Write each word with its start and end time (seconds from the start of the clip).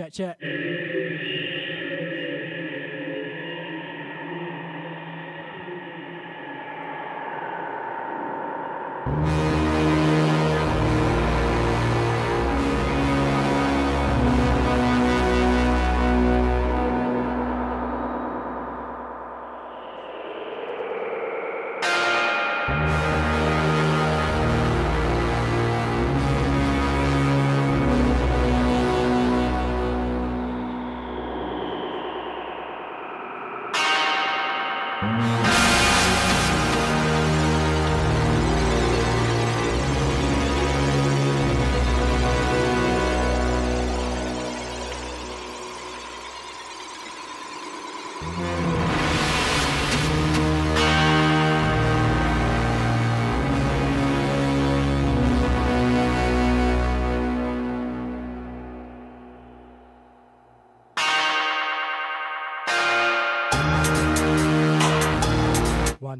Check, 0.00 0.12
check. 0.14 0.39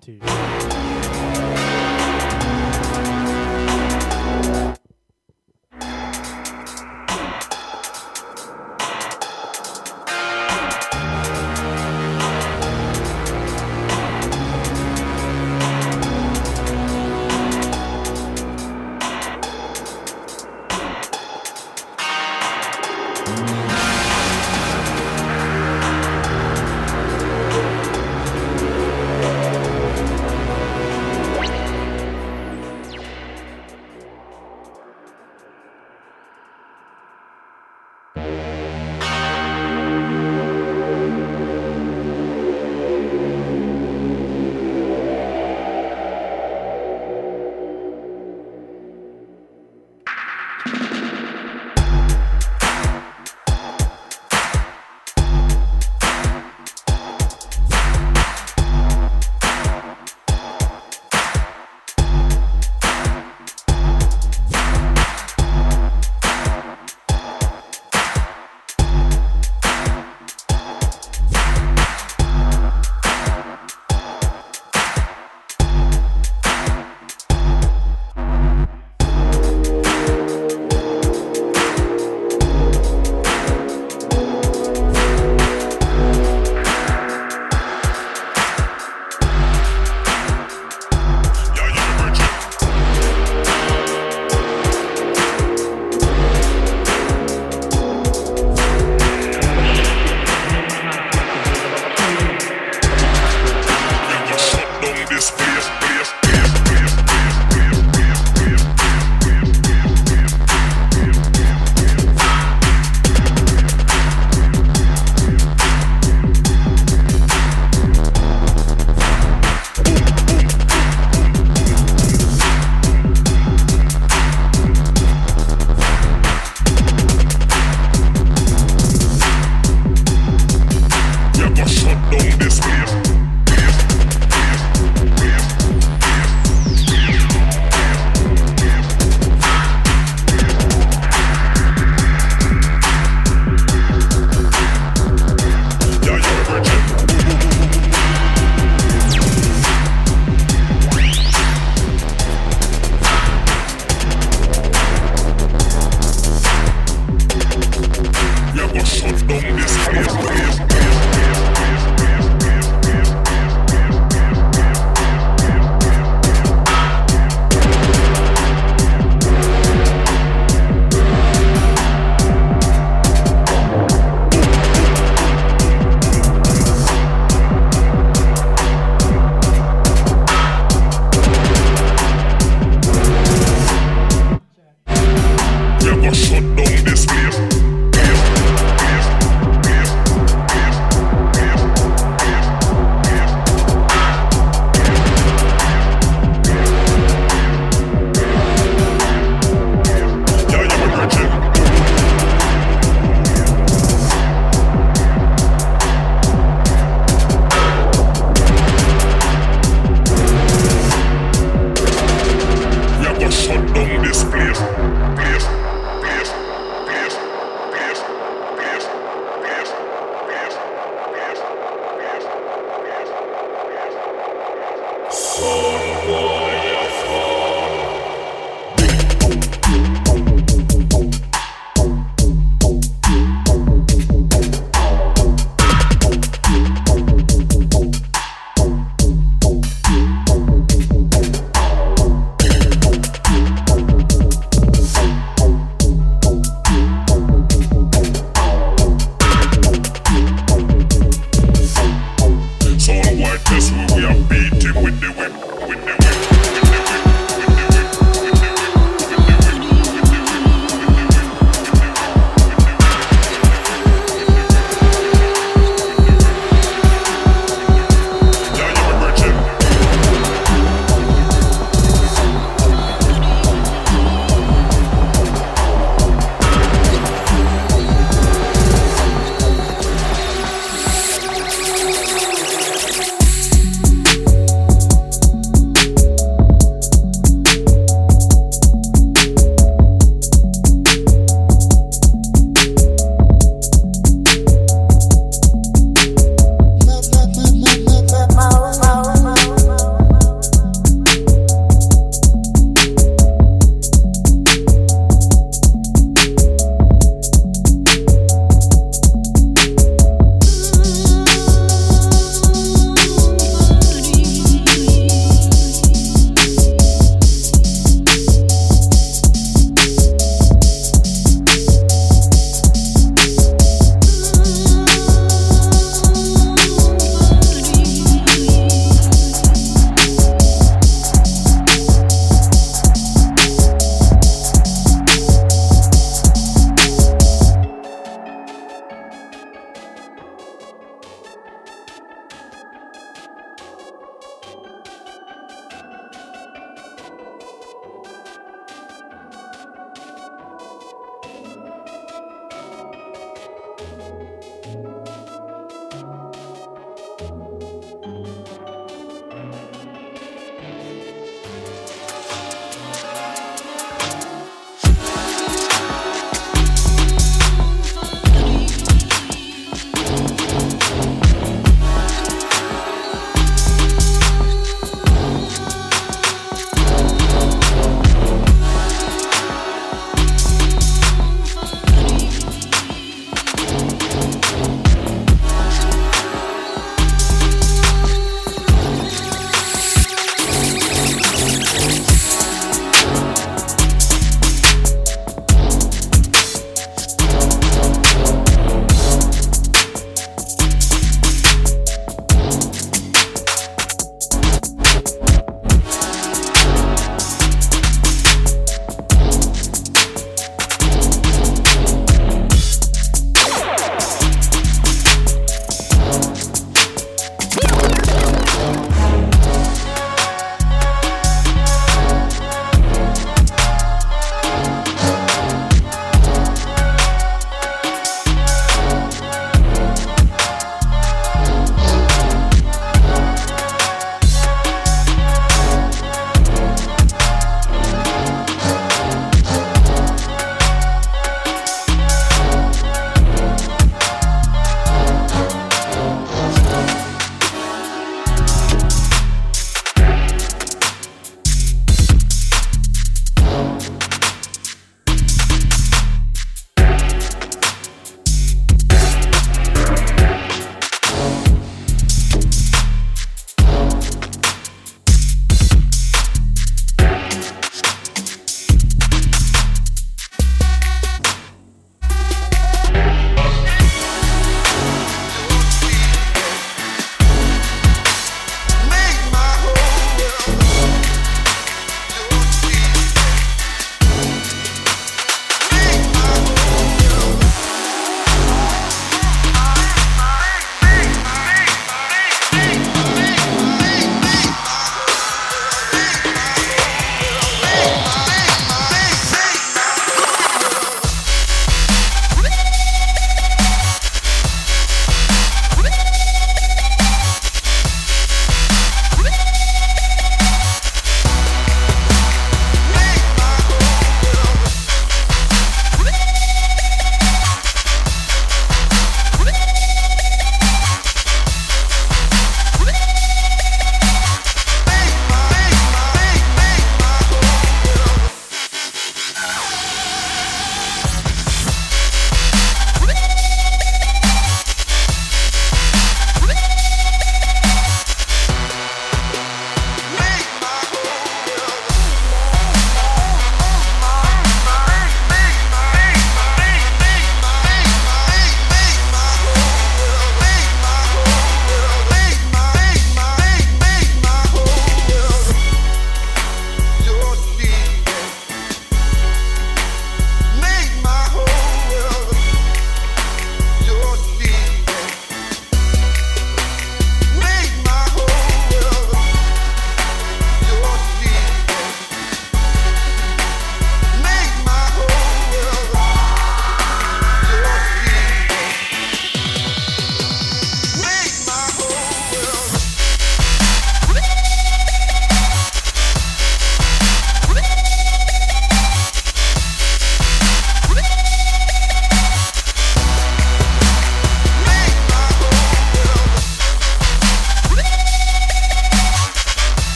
Two. 0.00 0.18
sounds 0.20 0.47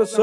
It's 0.00 0.16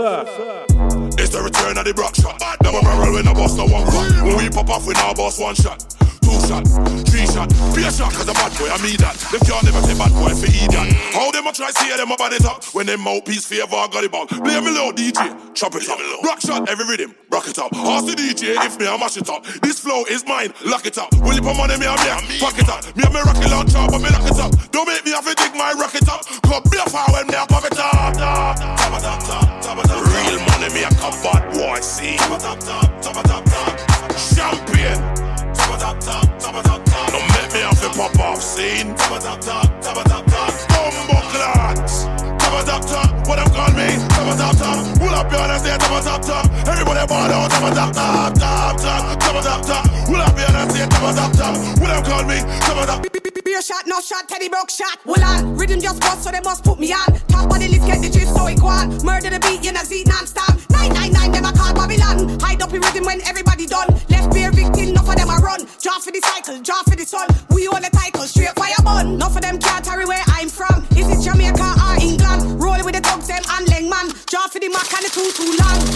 the 1.29 1.41
return 1.43 1.77
of 1.77 1.85
the 1.85 1.93
block 1.93 2.15
shot. 2.15 2.41
Double 2.61 2.81
barrel 2.81 3.13
when 3.13 3.27
I 3.27 3.33
bust 3.33 3.57
the 3.57 3.65
one 3.65 3.85
cut. 3.85 4.25
When 4.25 4.37
we 4.37 4.49
pop 4.49 4.69
off, 4.69 4.87
we 4.87 4.95
now 4.95 5.13
bust 5.13 5.39
one 5.39 5.53
shot. 5.53 5.85
Two 6.25 6.33
shot, 6.49 6.65
three 7.07 7.23
shot, 7.29 7.47
be 7.71 7.85
a 7.85 7.91
shot, 7.93 8.11
cause 8.11 8.27
a 8.27 8.33
bad 8.33 8.51
boy, 8.59 8.67
I 8.67 8.75
mean 8.83 8.97
that. 8.99 9.15
Them 9.31 9.39
can't 9.47 9.63
never 9.63 9.79
say 9.85 9.95
bad 9.95 10.11
boy 10.17 10.33
for 10.35 10.49
idiot. 10.49 10.91
How 11.15 11.31
them 11.31 11.47
a 11.47 11.53
try 11.53 11.69
see 11.71 11.87
them 11.95 12.11
about 12.11 12.33
it 12.33 12.43
up 12.43 12.65
when 12.75 12.85
them 12.85 12.99
mouthpiece 12.99 13.45
favor 13.45 13.69
got 13.69 14.03
it 14.03 14.11
ball. 14.11 14.27
Play 14.27 14.59
me 14.59 14.73
low, 14.73 14.91
DJ, 14.91 15.23
chop 15.55 15.71
it 15.75 15.87
up. 15.87 15.99
Rock 16.25 16.41
shot, 16.41 16.67
every 16.67 16.83
rhythm, 16.83 17.15
rock 17.31 17.47
it 17.47 17.57
up. 17.59 17.71
Ask 17.71 18.11
the 18.11 18.15
DJ 18.17 18.59
if 18.65 18.77
me, 18.77 18.87
I 18.87 18.97
mash 18.97 19.15
it 19.15 19.29
up. 19.29 19.45
This 19.61 19.79
flow 19.79 20.03
is 20.09 20.25
mine, 20.27 20.51
lock 20.65 20.85
it 20.85 20.97
up. 20.97 21.13
Will 21.21 21.37
you 21.37 21.41
put 21.41 21.55
money, 21.55 21.77
me, 21.79 21.87
I 21.87 21.95
me, 22.27 22.35
fuck 22.41 22.59
it 22.59 22.66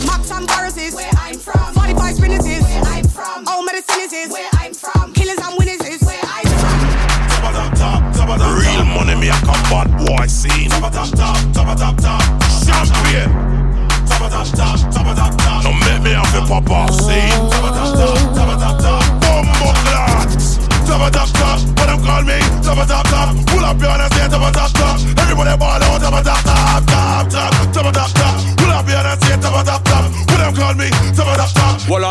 Maps 0.07 0.31
and 0.31 0.47
Boris's, 0.47 0.95
where 0.95 1.11
I'm 1.19 1.37
from. 1.37 1.73
45 1.73 2.15
spinners 2.15 2.45
where 2.45 2.83
I'm 2.85 3.07
from. 3.07 3.47
Old 3.47 3.65
medicine 3.65 4.09
is, 4.11 4.31
where 4.31 4.49
I'm 4.53 4.73
from. 4.73 5.13
Killers 5.13 5.37
and 5.37 5.57
winners 5.57 5.81
is, 5.87 6.01
where 6.01 6.19
I'm 6.23 6.47
from. 6.61 6.79
Top 7.43 7.55
of 7.55 7.75
top. 7.77 8.01
Real 8.57 8.85
money, 8.85 9.15
me, 9.19 9.29
a 9.29 9.37
come 9.43 9.61
bad 9.69 9.87
boy 10.05 10.25
scene. 10.27 10.69
Top 10.69 10.83
of 10.83 10.93
top, 10.93 11.09
top, 11.53 11.67
of 11.67 11.77
top, 11.77 11.97
top. 11.97 12.21
Champion. 12.63 13.29
Top 14.07 14.21
of 14.23 14.31
top, 14.31 14.47
top, 14.91 15.07
of 15.07 15.15
top, 15.17 15.33
top. 15.37 15.63
Now 15.63 15.75
make 15.83 16.01
me 16.03 16.11
have 16.15 16.35
a 16.35 16.41
pop 16.47 16.69
off 16.69 16.91
scene. 16.95 17.29
Top 17.51 17.67
of 17.67 17.75
top, 17.75 17.91
top, 18.35 18.47
of 18.47 18.59
top, 18.59 18.77
top. 18.79 19.03
Bumbo. 19.21 19.69
Top 20.87 21.01
of 21.03 21.11
top, 21.11 21.29
top, 21.35 21.59
but 21.75 21.85
them 21.87 21.99
call 22.03 22.23
me. 22.23 22.39
Top 22.63 22.77
of 22.77 22.87
top, 22.87 23.05
top. 23.07 23.35
Pull 23.47 23.65
up 23.65 23.79
your 23.79 23.91
hands, 23.91 24.15
top 24.31 24.41
of 24.41 24.53
top, 24.53 24.71
top. 24.71 24.95
Everybody 25.19 25.57
ball 25.57 25.80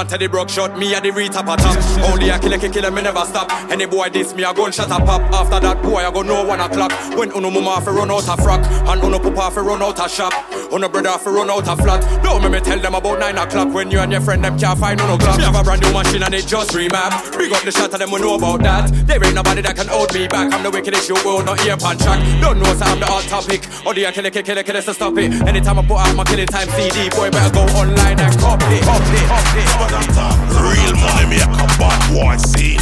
on 0.01 0.07
to 0.07 0.17
the 0.17 0.27
broke 0.27 0.49
shot, 0.49 0.79
me 0.79 0.95
a 0.95 1.01
the 1.01 1.11
retap 1.11 1.45
a 1.53 1.57
top. 1.61 1.77
Only 2.11 2.31
a 2.31 2.39
killer, 2.39 2.57
kill 2.59 2.85
him, 2.85 2.95
me 2.95 3.03
never 3.03 3.25
stop. 3.27 3.53
Any 3.71 3.85
boy 3.85 4.09
this 4.09 4.35
me 4.35 4.45
a 4.45 4.55
gun 4.55 4.73
shut 4.73 4.91
a 4.91 4.97
pop. 5.05 5.21
After 5.31 5.61
that 5.61 5.83
boy 5.83 6.01
I 6.01 6.11
go 6.11 6.23
no 6.23 6.45
one 6.45 6.61
o'clock. 6.61 6.93
When 7.17 7.31
uno 7.33 7.51
mama 7.51 7.85
fi 7.85 7.91
run 7.93 8.11
out 8.11 8.27
a 8.27 8.37
frock, 8.41 8.65
and 8.65 9.03
uno 9.05 9.19
papa 9.19 9.55
fi 9.55 9.61
run 9.61 9.83
out 9.83 10.01
a 10.01 10.09
shop, 10.09 10.33
uno 10.73 10.89
brother 10.89 11.19
fi 11.19 11.31
run 11.31 11.51
out 11.51 11.69
a 11.69 11.77
flat. 11.77 12.01
Don't 12.23 12.41
make 12.43 12.53
me 12.53 12.61
tell 12.61 12.79
them 12.79 12.95
about 12.95 13.19
nine 13.21 13.37
o'clock 13.37 13.75
when 13.75 13.91
you 13.91 14.01
and 14.01 14.11
your 14.11 14.23
friend 14.23 14.43
them 14.43 14.59
can't 14.59 14.79
find 14.79 15.01
uno 15.01 15.19
clock. 15.19 15.37
Me 15.37 15.45
have 15.45 15.57
a 15.57 15.63
brand 15.63 15.83
new 15.83 15.93
machine 15.93 16.23
and 16.23 16.35
it 16.35 16.47
just 16.47 16.71
remap. 16.71 17.13
Big 17.37 17.53
up 17.53 17.63
the 17.63 17.71
shot 17.71 17.93
of 17.93 17.99
them 17.99 18.11
we 18.11 18.21
know 18.21 18.37
about 18.37 18.63
that. 18.63 18.89
There 19.07 19.23
ain't 19.23 19.35
nobody 19.35 19.61
that 19.61 19.77
can 19.77 19.89
hold 19.89 20.15
me 20.15 20.27
back. 20.29 20.53
I'm 20.55 20.63
the 20.63 20.71
wickedest 20.71 21.09
you 21.09 21.17
will 21.25 21.45
not 21.45 21.61
ear 21.67 21.77
pan 21.77 21.99
track. 21.99 22.21
Don't 22.41 22.59
know 22.59 22.73
so 22.73 22.85
I'm 22.89 23.01
the 23.01 23.07
hot 23.07 23.25
topic. 23.29 23.69
Oh, 23.85 23.91
or 23.91 23.95
the 23.95 24.11
killer, 24.13 24.31
killer, 24.31 24.43
killer, 24.43 24.63
killer, 24.63 24.81
so 24.81 24.93
stop 24.93 25.19
it. 25.19 25.33
Anytime 25.45 25.79
I 25.79 25.85
put 25.85 25.99
out 26.01 26.17
my 26.17 26.25
killing 26.25 26.47
time 26.47 26.69
CD, 26.71 27.11
boy 27.11 27.31
better 27.31 27.53
go 27.53 27.63
online 27.77 28.19
and 28.19 28.39
copy, 28.41 28.81
copy, 28.81 29.21
copy. 29.29 29.90
Real 29.91 30.95
money 31.03 31.27
make 31.27 31.43
a 31.43 31.67
bad 31.79 31.99
boy 32.15 32.37
scene. 32.39 32.79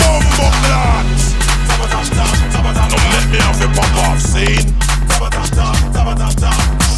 Bumbo. 0.00 0.48
Don't 2.88 3.06
make 3.12 3.28
me 3.28 3.38
have 3.44 3.60
a 3.60 3.68
pop 3.76 3.96
off 4.08 4.20
scene. 4.20 4.72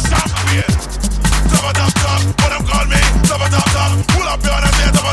Champion. 0.07 0.71
What 2.39 2.49
them 2.51 2.63
call 2.63 2.85
me? 2.87 3.01
Pull 4.07 4.27
up 4.27 4.43
your 4.43 4.53
hands 4.53 5.04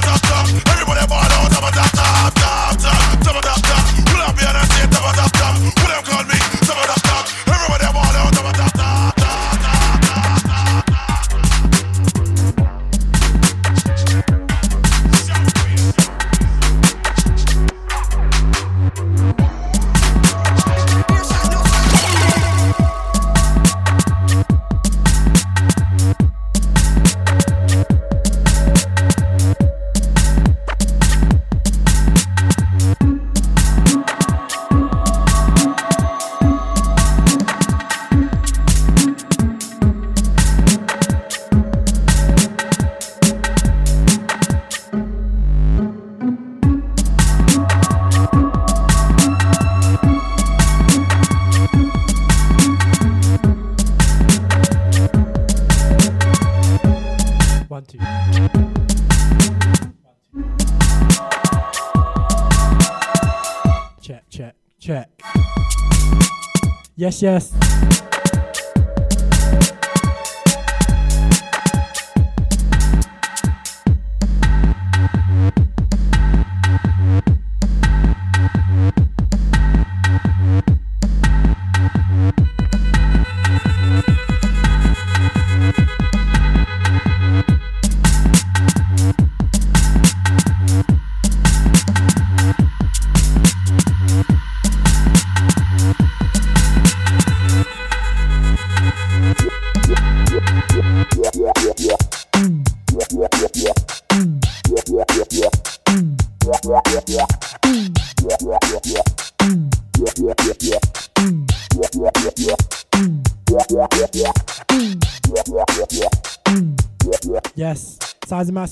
Yes. 67.22 67.51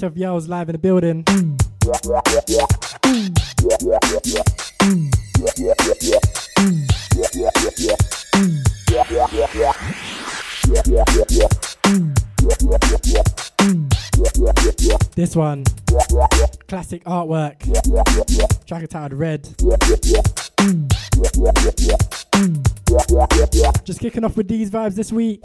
Massive 0.00 0.16
Yells 0.16 0.48
live 0.48 0.70
in 0.70 0.72
the 0.72 0.78
building. 0.78 1.24
This 15.14 15.36
one, 15.36 15.64
classic 16.66 17.04
artwork, 17.04 17.60
track 18.66 18.88
titled 18.88 19.12
Red. 19.12 19.44
Just 23.84 24.00
kicking 24.00 24.24
off 24.24 24.34
with 24.38 24.48
these 24.48 24.70
vibes 24.70 24.94
this 24.94 25.12
week. 25.12 25.44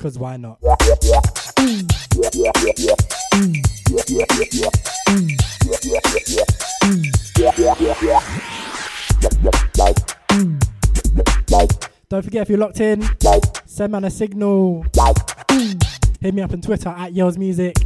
Cause 0.00 0.18
why 0.18 0.38
not? 0.38 0.58
Don't 12.08 12.22
forget 12.22 12.42
if 12.42 12.48
you're 12.48 12.56
locked 12.56 12.80
in, 12.80 13.06
send 13.66 13.92
man 13.92 14.04
a 14.04 14.10
signal. 14.10 14.86
Hit 16.22 16.32
me 16.32 16.40
up 16.40 16.52
on 16.52 16.62
Twitter 16.62 16.88
at 16.88 17.12
Yells 17.12 17.36
Music, 17.36 17.76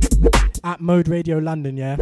at 0.63 0.81
Mode 0.81 1.09
Radio 1.09 1.39
London, 1.39 1.77
yeah? 1.77 1.97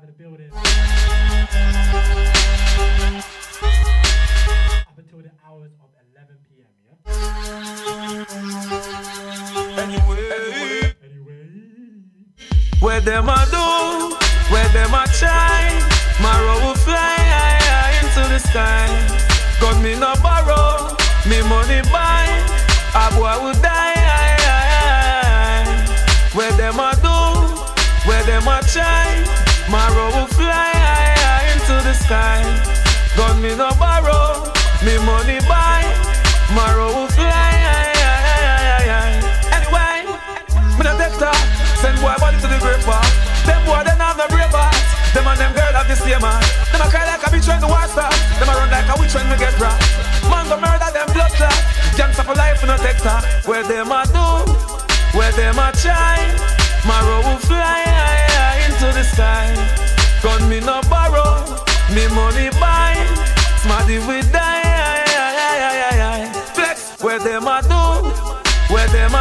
out 0.00 0.08
of 0.08 0.16
the 0.16 0.22
building. 0.22 0.69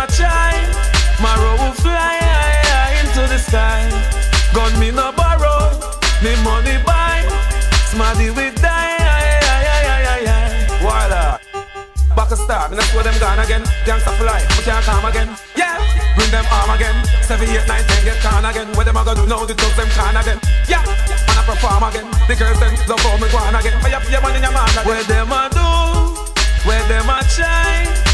A 0.10 0.16
try. 0.16 0.54
Marrow 1.22 1.56
will 1.62 1.74
fly 1.74 2.18
into 3.00 3.22
the 3.28 3.38
sky. 3.38 3.86
Gun 4.54 4.74
me 4.80 4.92
no 4.92 5.12
borrow, 5.12 5.70
me 6.24 6.34
money 6.44 6.78
buy. 6.86 7.22
Smarty 7.92 8.30
we 8.30 8.50
die. 8.58 8.98
Voila. 10.82 11.40
Back 12.16 12.32
a 12.32 12.38
star, 12.38 12.70
me 12.70 12.78
not 12.78 12.86
swear 12.86 13.04
them 13.04 13.18
gone 13.20 13.40
again. 13.40 13.64
Gangsta 13.86 14.12
for 14.18 14.26
life, 14.26 14.48
we 14.58 14.64
can't 14.64 14.84
come 14.86 15.06
again. 15.06 15.30
Yeah, 15.56 15.78
bring 16.16 16.32
them 16.32 16.46
arm 16.52 16.72
again. 16.72 16.96
Seven, 17.22 17.50
eight, 17.50 17.68
nine, 17.68 17.84
ten, 17.84 18.04
get 18.04 18.20
con 18.24 18.46
again. 18.46 18.68
What 18.76 18.86
them 18.86 18.98
a 18.98 19.04
gonna 19.04 19.22
do 19.22 19.28
now? 19.28 19.46
The 19.46 19.54
thugs 19.54 19.76
them 19.76 19.90
can 19.90 20.18
again. 20.18 20.40
Yeah, 20.68 20.84
and 20.84 21.38
I 21.38 21.44
perform 21.46 21.84
again. 21.84 22.08
The 22.28 22.36
girls 22.36 22.60
them 22.60 22.74
love 22.88 23.00
how 23.04 23.18
me 23.18 23.28
go 23.30 23.38
on 23.38 23.56
again. 23.56 23.76
Fire 23.82 24.00
for 24.00 24.10
your 24.10 24.36
in 24.36 24.44
your 24.44 24.54
man 24.54 24.70
again. 24.70 24.88
Where 24.88 25.04
them 25.04 25.32
a 25.32 25.42
do? 25.52 25.68
Where 26.68 26.84
them 26.88 27.10
a 27.10 27.20
try? 27.36 28.09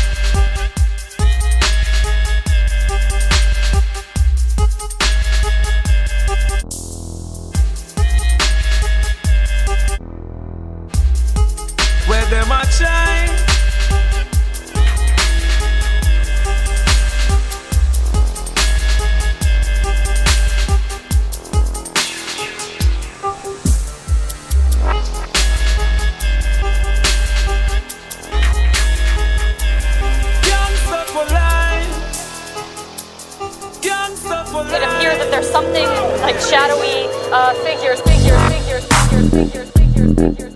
Something 35.56 35.86
like 36.20 36.38
shadowy 36.40 37.08
uh, 37.32 37.54
figures, 37.64 38.02
figures, 38.02 38.42
figures, 38.52 38.86
figures, 38.86 39.32
figures, 39.32 39.72
figures, 39.72 40.16
figures. 40.16 40.55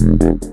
Mm-hmm. 0.00 0.49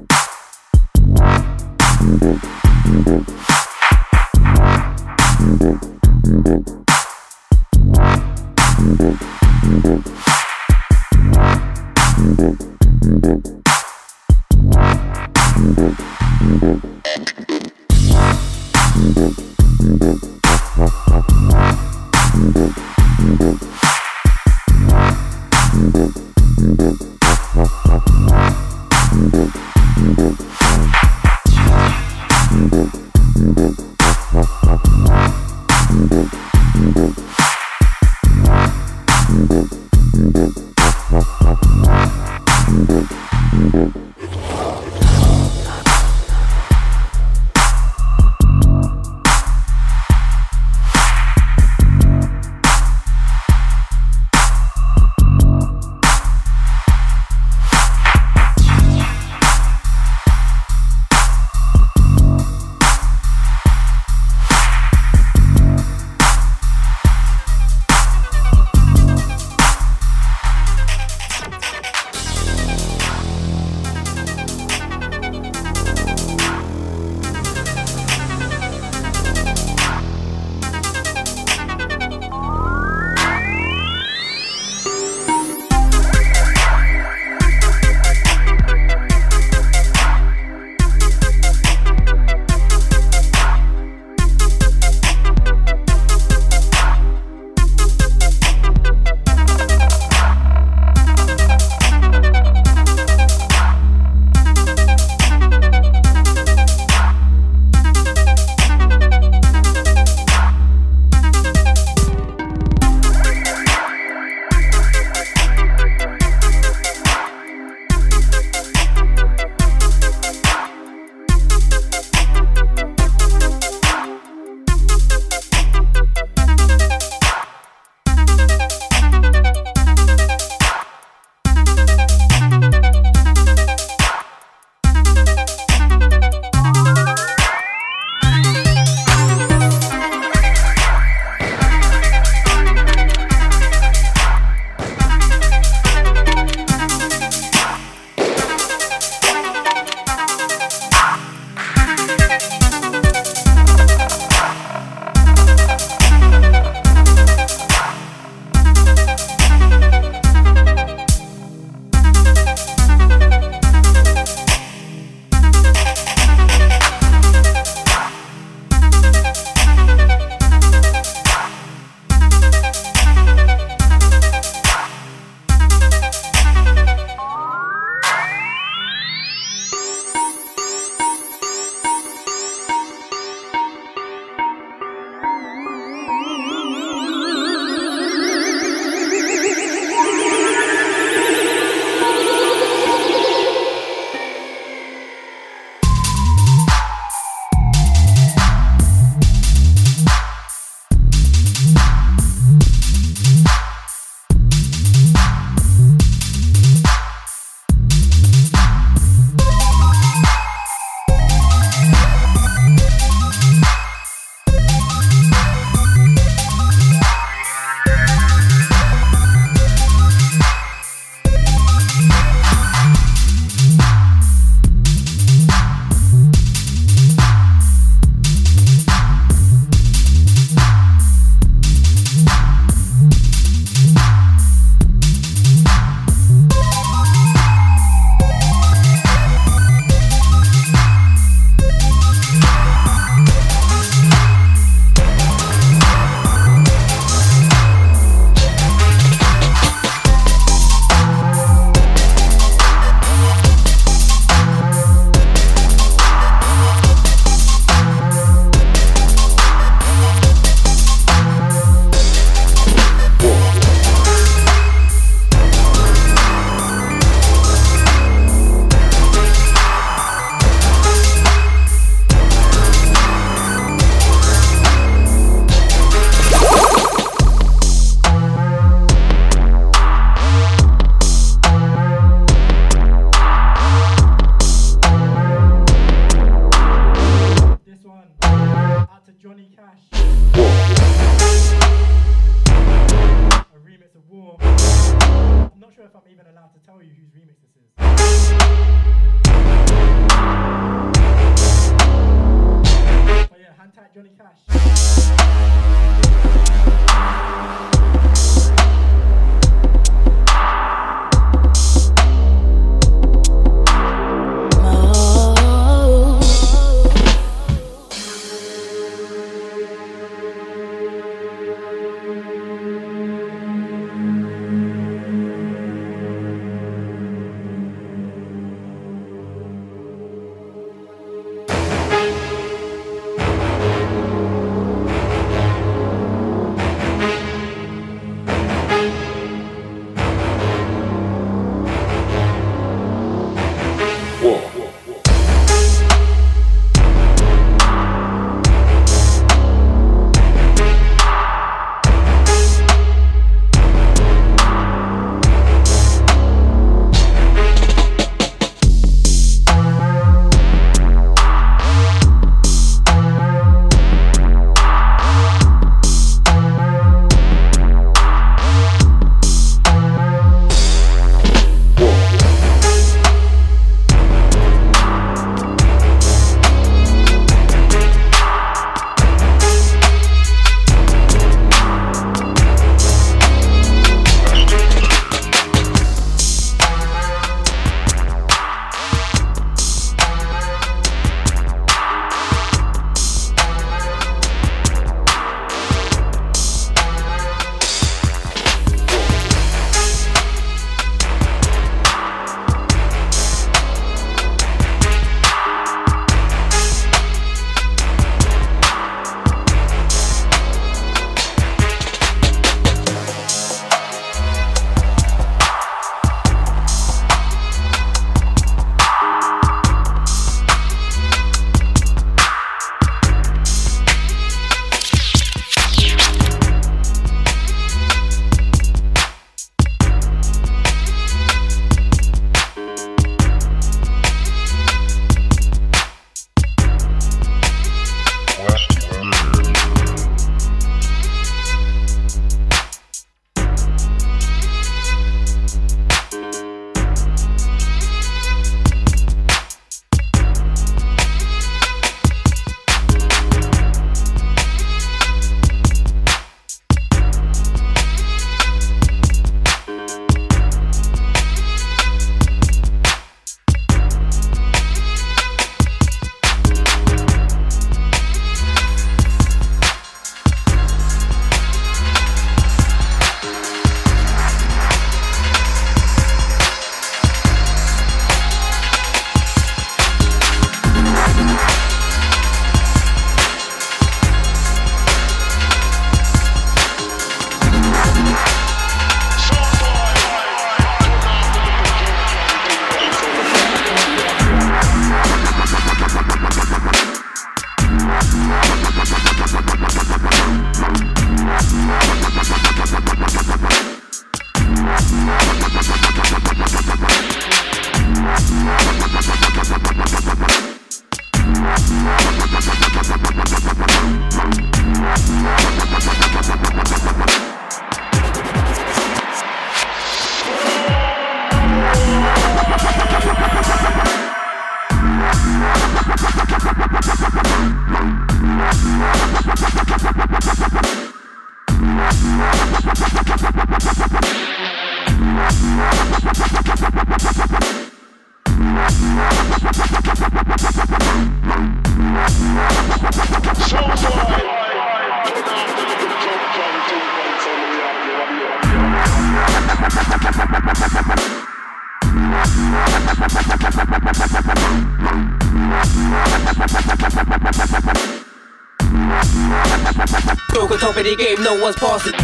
boys 561.47 561.55
pass 561.55 561.87
it. 561.87 561.95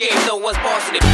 Game, 0.00 0.26
no 0.26 0.36
one's 0.36 0.56
bossing 0.58 0.96
it. 0.96 1.04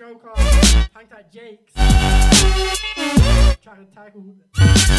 Joker. 0.00 0.89
Jakes. 1.32 1.72
Track 3.62 3.78
entitled, 3.78 4.34
track 4.52 4.89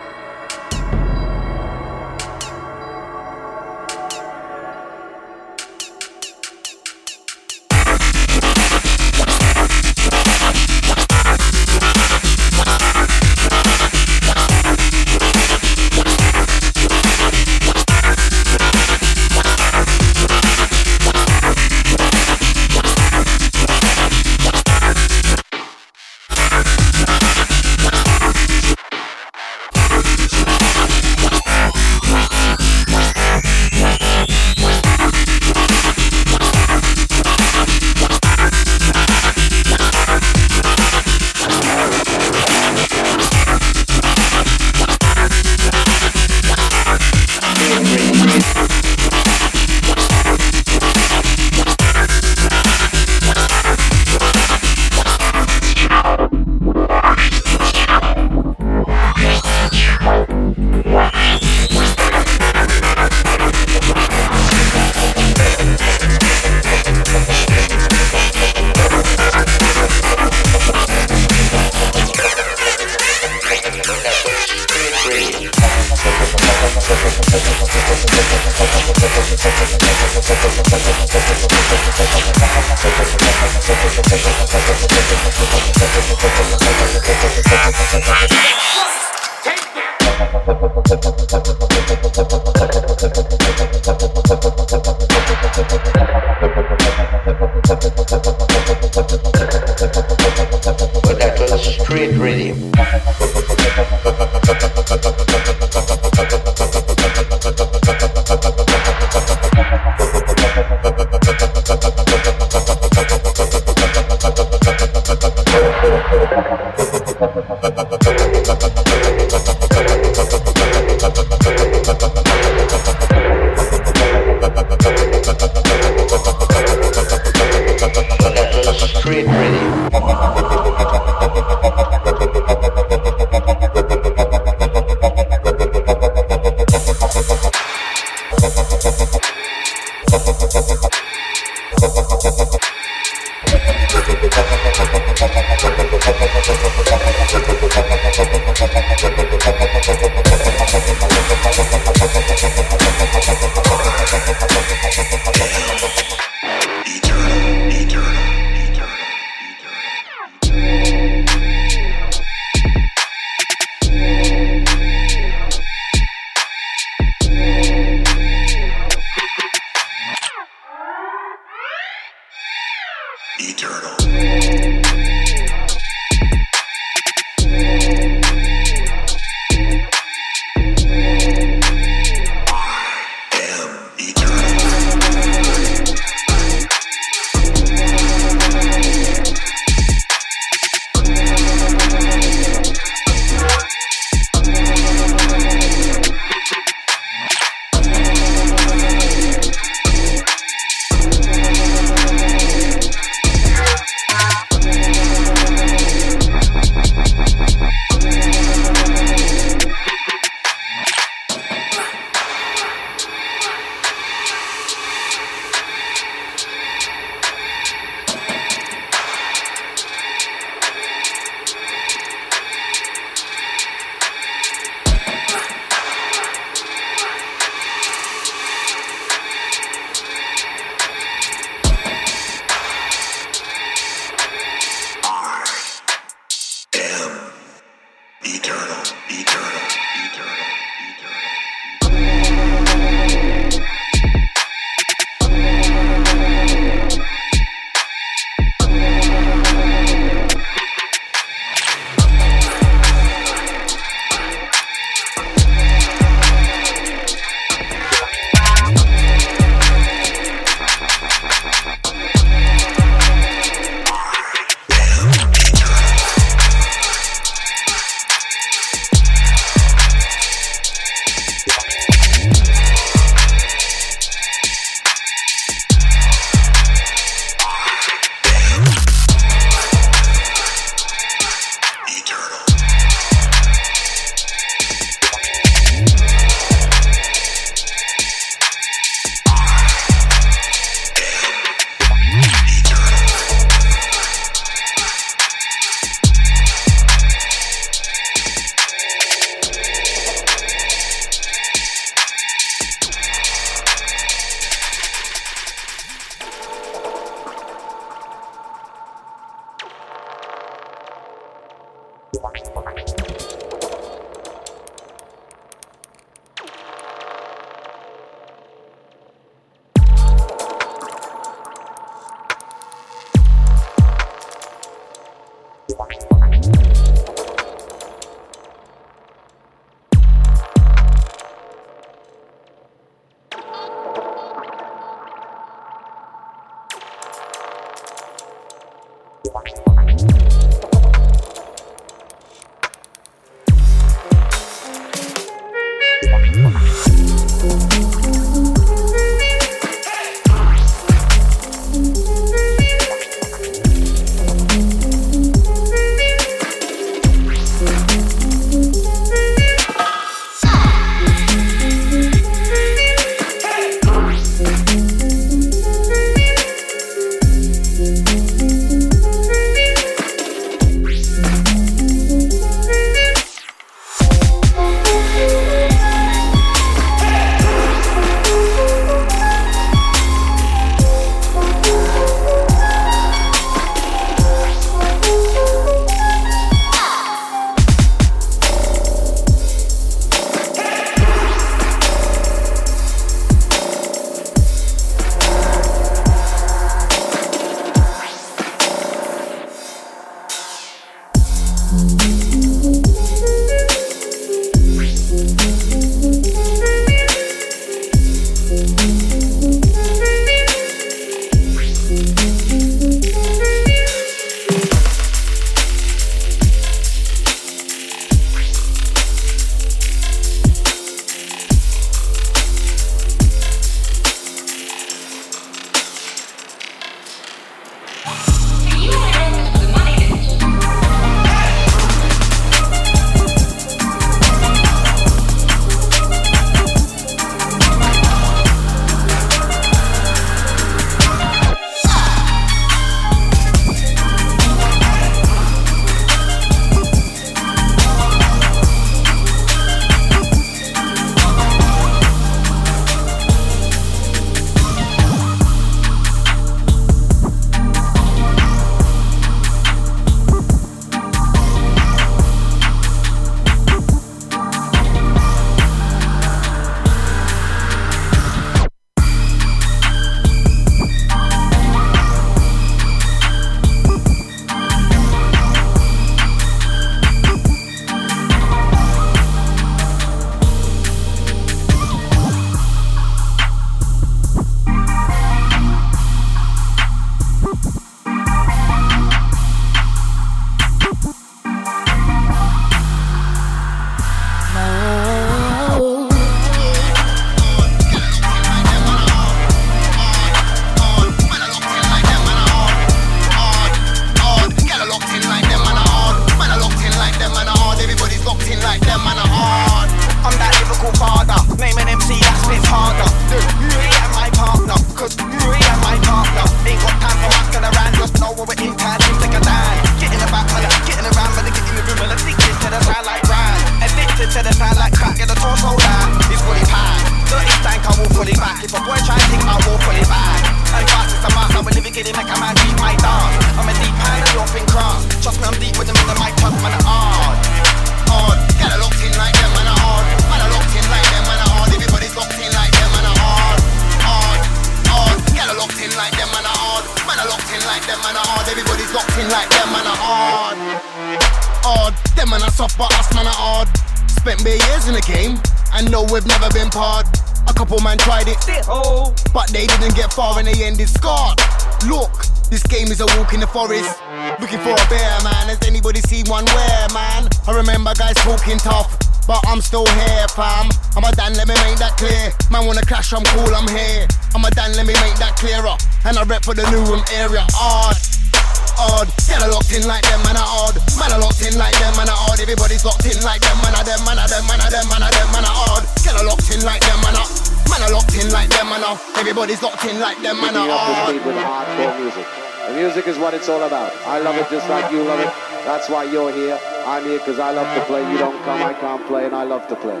all 593.50 593.62
about. 593.62 593.92
I 594.06 594.20
love 594.20 594.36
it 594.36 594.48
just 594.48 594.68
like 594.68 594.90
you 594.92 595.02
love 595.02 595.20
it. 595.20 595.32
That's 595.64 595.88
why 595.90 596.04
you're 596.04 596.32
here. 596.32 596.58
I'm 596.86 597.04
here 597.04 597.18
because 597.18 597.38
I 597.38 597.50
love 597.50 597.76
to 597.76 597.84
play. 597.84 598.00
You 598.10 598.18
don't 598.18 598.42
come, 598.44 598.62
I 598.62 598.72
can't 598.72 599.06
play, 599.06 599.26
and 599.26 599.34
I 599.34 599.42
love 599.42 599.68
to 599.68 599.76
play. 599.76 600.00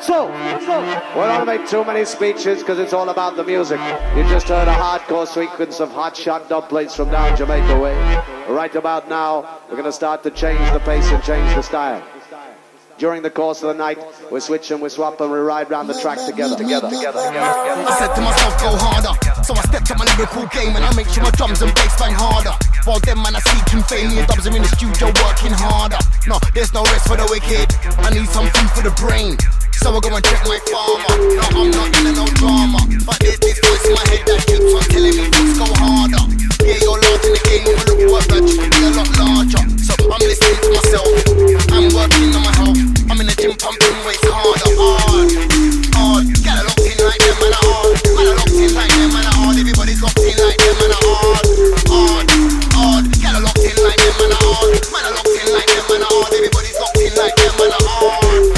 So, 0.00 0.28
so, 0.66 0.80
we 1.16 1.22
don't 1.22 1.46
make 1.46 1.66
too 1.66 1.84
many 1.84 2.04
speeches 2.04 2.58
because 2.58 2.78
it's 2.78 2.92
all 2.92 3.08
about 3.08 3.36
the 3.36 3.44
music. 3.44 3.80
You 4.14 4.22
just 4.24 4.48
heard 4.48 4.68
a 4.68 4.74
hardcore 4.74 5.26
sequence 5.26 5.80
of 5.80 5.90
hot 5.90 6.16
shot 6.16 6.48
dub 6.48 6.68
plates 6.68 6.94
from 6.94 7.10
down 7.10 7.36
Jamaica 7.36 7.78
way. 7.80 7.94
Right 8.48 8.74
about 8.74 9.08
now, 9.08 9.60
we're 9.68 9.76
going 9.76 9.84
to 9.84 9.92
start 9.92 10.22
to 10.24 10.30
change 10.30 10.60
the 10.72 10.80
pace 10.80 11.10
and 11.10 11.22
change 11.22 11.54
the 11.54 11.62
style. 11.62 12.02
During 12.98 13.22
the 13.22 13.30
course 13.30 13.62
of 13.62 13.68
the 13.68 13.74
night, 13.74 13.98
we 14.30 14.40
switch 14.40 14.70
and 14.70 14.82
we 14.82 14.88
swap 14.88 15.20
and 15.20 15.32
we 15.32 15.38
ride 15.38 15.70
round 15.70 15.88
the 15.88 15.98
track 15.98 16.18
together, 16.18 16.56
together, 16.56 16.90
together, 16.90 17.22
together, 17.22 17.28
together. 17.28 17.88
I 17.88 17.96
said 17.98 18.14
to 18.14 18.20
myself, 18.20 18.60
go 18.60 18.76
harder. 18.76 19.23
Lyrical 20.16 20.46
game 20.54 20.76
and 20.76 20.84
I 20.84 20.94
make 20.94 21.08
sure 21.08 21.22
my 21.22 21.30
drums 21.34 21.62
and 21.62 21.74
bass 21.74 21.98
bang 21.98 22.14
harder. 22.14 22.54
While 22.84 23.00
them 23.00 23.22
man 23.22 23.34
fame, 23.88 24.08
me 24.10 24.18
and 24.18 24.28
dubs 24.28 24.46
are 24.46 24.54
in 24.54 24.62
the 24.62 24.70
studio 24.76 25.08
working 25.24 25.54
harder. 25.54 25.98
No, 26.26 26.38
there's 26.54 26.72
no 26.72 26.82
rest 26.92 27.08
for 27.08 27.16
the 27.16 27.26
wicked. 27.26 27.66
I 28.04 28.12
need 28.12 28.28
some 28.28 28.46
food 28.52 28.70
for 28.76 28.82
the 28.84 28.94
brain. 29.00 29.36
So 29.80 29.92
I 29.92 30.00
go 30.00 30.14
and 30.14 30.24
check 30.24 30.40
my 30.46 30.60
farmer. 30.70 31.12
No, 31.36 31.44
I'm 31.60 31.70
not 31.72 31.90
in 31.96 32.14
no 32.14 32.26
drama. 32.38 32.80
But 33.04 33.18
there's 33.20 33.40
this 33.40 33.58
voice 33.60 33.84
in 33.88 33.94
my 33.96 34.04
head 34.08 34.22
that 34.28 34.40
keeps 34.46 34.72
on 34.72 34.84
telling 34.88 35.16
me 35.16 35.24
things 35.28 35.56
go 35.58 35.68
harder. 35.80 36.24
Yeah, 36.64 36.80
you're 36.80 36.96
large 36.96 37.24
in 37.24 37.32
the 37.36 37.42
game, 37.44 37.68
but 37.76 37.84
look 37.88 38.00
what 38.08 38.24
that 38.32 38.44
you 38.44 38.56
can 38.56 38.70
be 38.72 38.80
a 38.84 38.90
lot 38.96 39.10
larger. 39.20 39.64
So 39.80 39.92
I'm 40.08 40.22
listening 40.24 40.58
to 40.64 40.68
myself. 40.72 41.08
I'm 41.74 41.88
working 41.92 42.32
on 42.32 42.42
my 42.44 42.54
health. 42.56 42.80
I'm 43.10 43.20
in 43.20 43.26
the 43.28 43.36
gym 43.36 43.52
pumping 43.60 43.98
weights 44.08 44.24
harder. 44.24 44.72
Hard, 44.76 45.28
hard. 45.92 46.24
Get 46.40 46.56
a 46.56 46.62
locked 46.64 46.72
in 46.72 46.73
like 47.04 47.20
them, 47.20 47.36
are 47.44 47.52
hard. 47.68 48.00
Man, 48.16 48.32
locked 48.36 48.56
in 48.56 48.74
like 48.74 48.88
them. 48.96 49.12
Everybody's 49.58 50.02
locked 50.02 50.18
in 50.18 50.36
like 50.40 50.58
them. 50.58 50.74
Get 53.20 53.34
a 53.34 53.40
locked 53.40 53.58
in 53.60 53.76
like 53.84 54.00
them, 54.00 54.14
man, 54.20 54.32
locked 55.12 55.36
in 55.36 55.52
like 55.52 55.68
them. 55.68 55.84
Everybody's 56.32 56.78
locked 56.80 56.98
in 56.98 57.12
like 57.14 57.36
them, 57.36 57.52
man, 57.60 57.72
are 57.72 58.53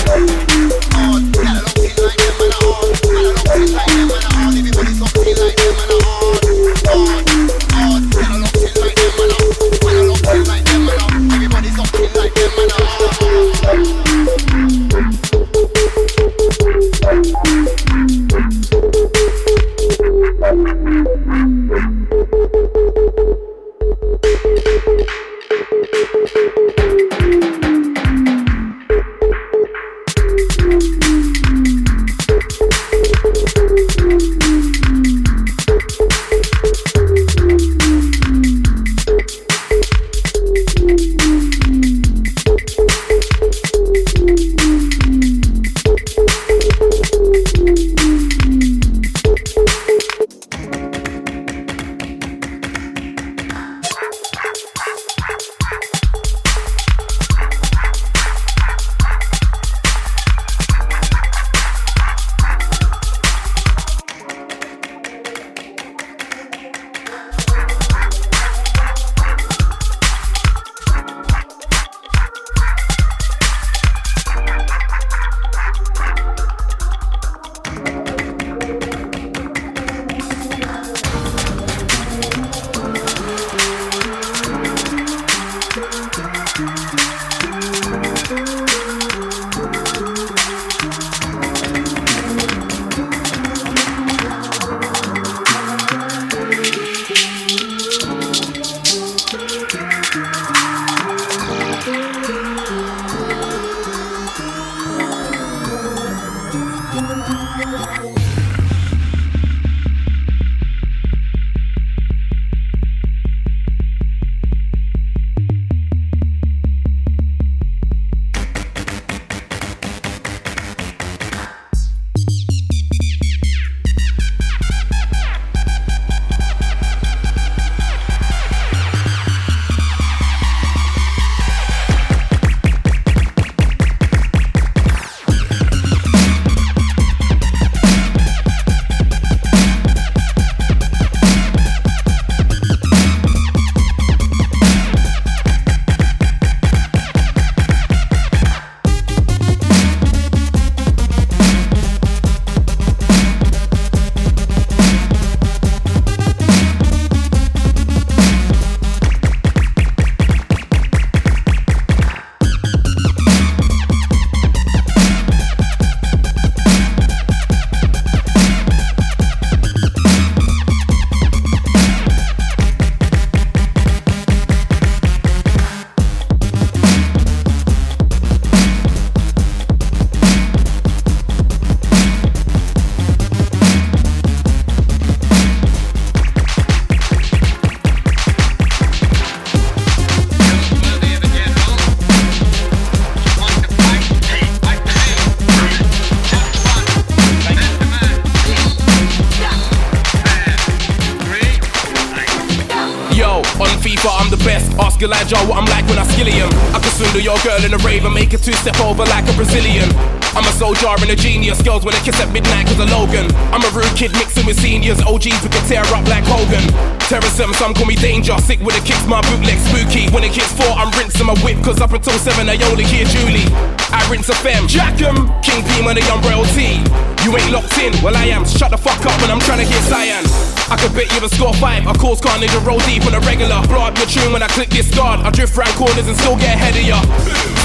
I'm 210.66 210.74
a 210.74 211.02
and 211.02 211.10
a 211.12 211.14
genius. 211.14 211.62
Girls 211.62 211.84
wanna 211.84 212.02
kiss 212.02 212.18
at 212.18 212.32
midnight 212.32 212.66
cause 212.66 212.80
of 212.80 212.90
Logan. 212.90 213.30
I'm 213.54 213.62
a 213.62 213.70
rude 213.70 213.94
kid 213.94 214.10
mixing 214.18 214.46
with 214.46 214.58
seniors. 214.58 214.98
OGs 214.98 215.38
we 215.38 215.48
can 215.48 215.62
tear 215.70 215.86
up 215.94 216.02
like 216.10 216.26
Hogan. 216.26 216.66
Terrorism, 217.06 217.54
some 217.54 217.72
call 217.72 217.86
me 217.86 217.94
danger. 217.94 218.36
Sick 218.42 218.58
with 218.58 218.74
the 218.74 218.82
kicks, 218.82 219.06
my 219.06 219.22
bootleg 219.30 219.62
spooky. 219.62 220.10
When 220.10 220.24
it 220.24 220.34
hits 220.34 220.50
four, 220.58 220.74
I'm 220.74 220.90
rinsing 220.98 221.24
my 221.24 221.38
whip 221.46 221.62
cause 221.62 221.80
up 221.80 221.92
until 221.92 222.18
seven 222.18 222.48
I 222.48 222.58
only 222.66 222.82
hear 222.82 223.06
Julie. 223.06 223.46
I 223.94 224.02
rinse 224.10 224.28
a 224.28 224.34
fem, 224.34 224.66
jack 224.66 225.00
'em. 225.00 225.30
King 225.46 225.62
P 225.62 225.86
on 225.86 225.94
the 225.94 226.02
umbrella 226.10 226.44
T. 226.50 226.82
You 227.22 227.30
ain't 227.38 227.52
locked 227.52 227.78
in, 227.78 227.94
well 228.02 228.16
I 228.16 228.26
am. 228.34 228.44
Shut 228.44 228.72
the 228.72 228.78
fuck 228.78 228.98
up 229.06 229.20
when 229.22 229.30
I'm 229.30 229.40
trying 229.46 229.62
to 229.62 229.66
hear 229.70 229.82
cyan. 229.82 230.45
I 230.66 230.74
could 230.74 230.90
bet 230.98 231.06
you 231.14 231.22
a 231.22 231.30
score 231.30 231.54
five. 231.62 231.86
I 231.86 231.94
cause 231.94 232.18
carnage 232.18 232.50
and 232.50 232.66
roll 232.66 232.82
deep 232.90 233.06
on 233.06 233.14
a 233.14 233.22
regular. 233.22 233.62
Blow 233.70 233.86
up 233.86 233.94
your 233.98 234.10
tune 234.10 234.34
when 234.34 234.42
I 234.42 234.50
click 234.50 234.66
this 234.70 234.90
guard. 234.90 235.22
I 235.22 235.30
drift 235.30 235.54
round 235.54 235.70
corners 235.78 236.10
and 236.10 236.18
still 236.18 236.34
get 236.34 236.58
ahead 236.58 236.74
of 236.74 236.82
ya. 236.82 236.98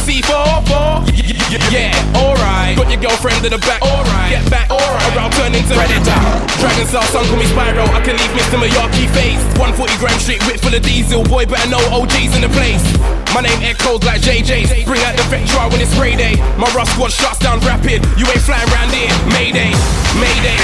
C4, 0.05 0.61
4, 0.69 1.09
yeah, 1.73 1.93
alright. 2.13 2.77
Got 2.77 2.93
your 2.93 3.01
girlfriend 3.01 3.41
in 3.41 3.57
the 3.57 3.61
back, 3.65 3.81
alright. 3.81 4.37
Get 4.37 4.45
back, 4.53 4.69
alright. 4.69 5.01
Around 5.17 5.33
turn 5.33 5.53
into 5.57 5.73
predator. 5.73 6.21
Dragon 6.61 6.85
Cell, 6.85 7.05
son 7.09 7.25
call 7.25 7.41
me 7.41 7.49
Spyro. 7.49 7.89
I 7.89 8.01
can 8.05 8.17
leave 8.21 8.33
Mr. 8.37 8.61
Miyagi 8.61 9.09
face. 9.17 9.41
140 9.57 9.97
gram 9.97 10.17
street 10.21 10.41
whip 10.45 10.61
full 10.61 10.73
of 10.73 10.81
diesel. 10.85 11.25
Boy, 11.25 11.49
better 11.49 11.73
know 11.73 11.81
OG's 11.89 12.37
in 12.37 12.45
the 12.45 12.53
place. 12.53 12.85
My 13.33 13.41
name 13.41 13.61
echoes 13.65 14.05
like 14.05 14.21
JJ's. 14.21 14.69
Bring 14.85 15.01
out 15.09 15.17
the 15.17 15.25
Vectra 15.25 15.69
when 15.73 15.81
it's 15.81 15.89
spray 15.89 16.13
day. 16.13 16.37
My 16.53 16.69
Ruff 16.77 16.89
Sqwad 16.93 17.09
shuts 17.09 17.41
down 17.41 17.65
rapid. 17.65 18.05
You 18.13 18.29
ain't 18.29 18.45
flying 18.45 18.69
round 18.69 18.93
here. 18.93 19.09
Mayday, 19.33 19.73
Mayday. 20.21 20.57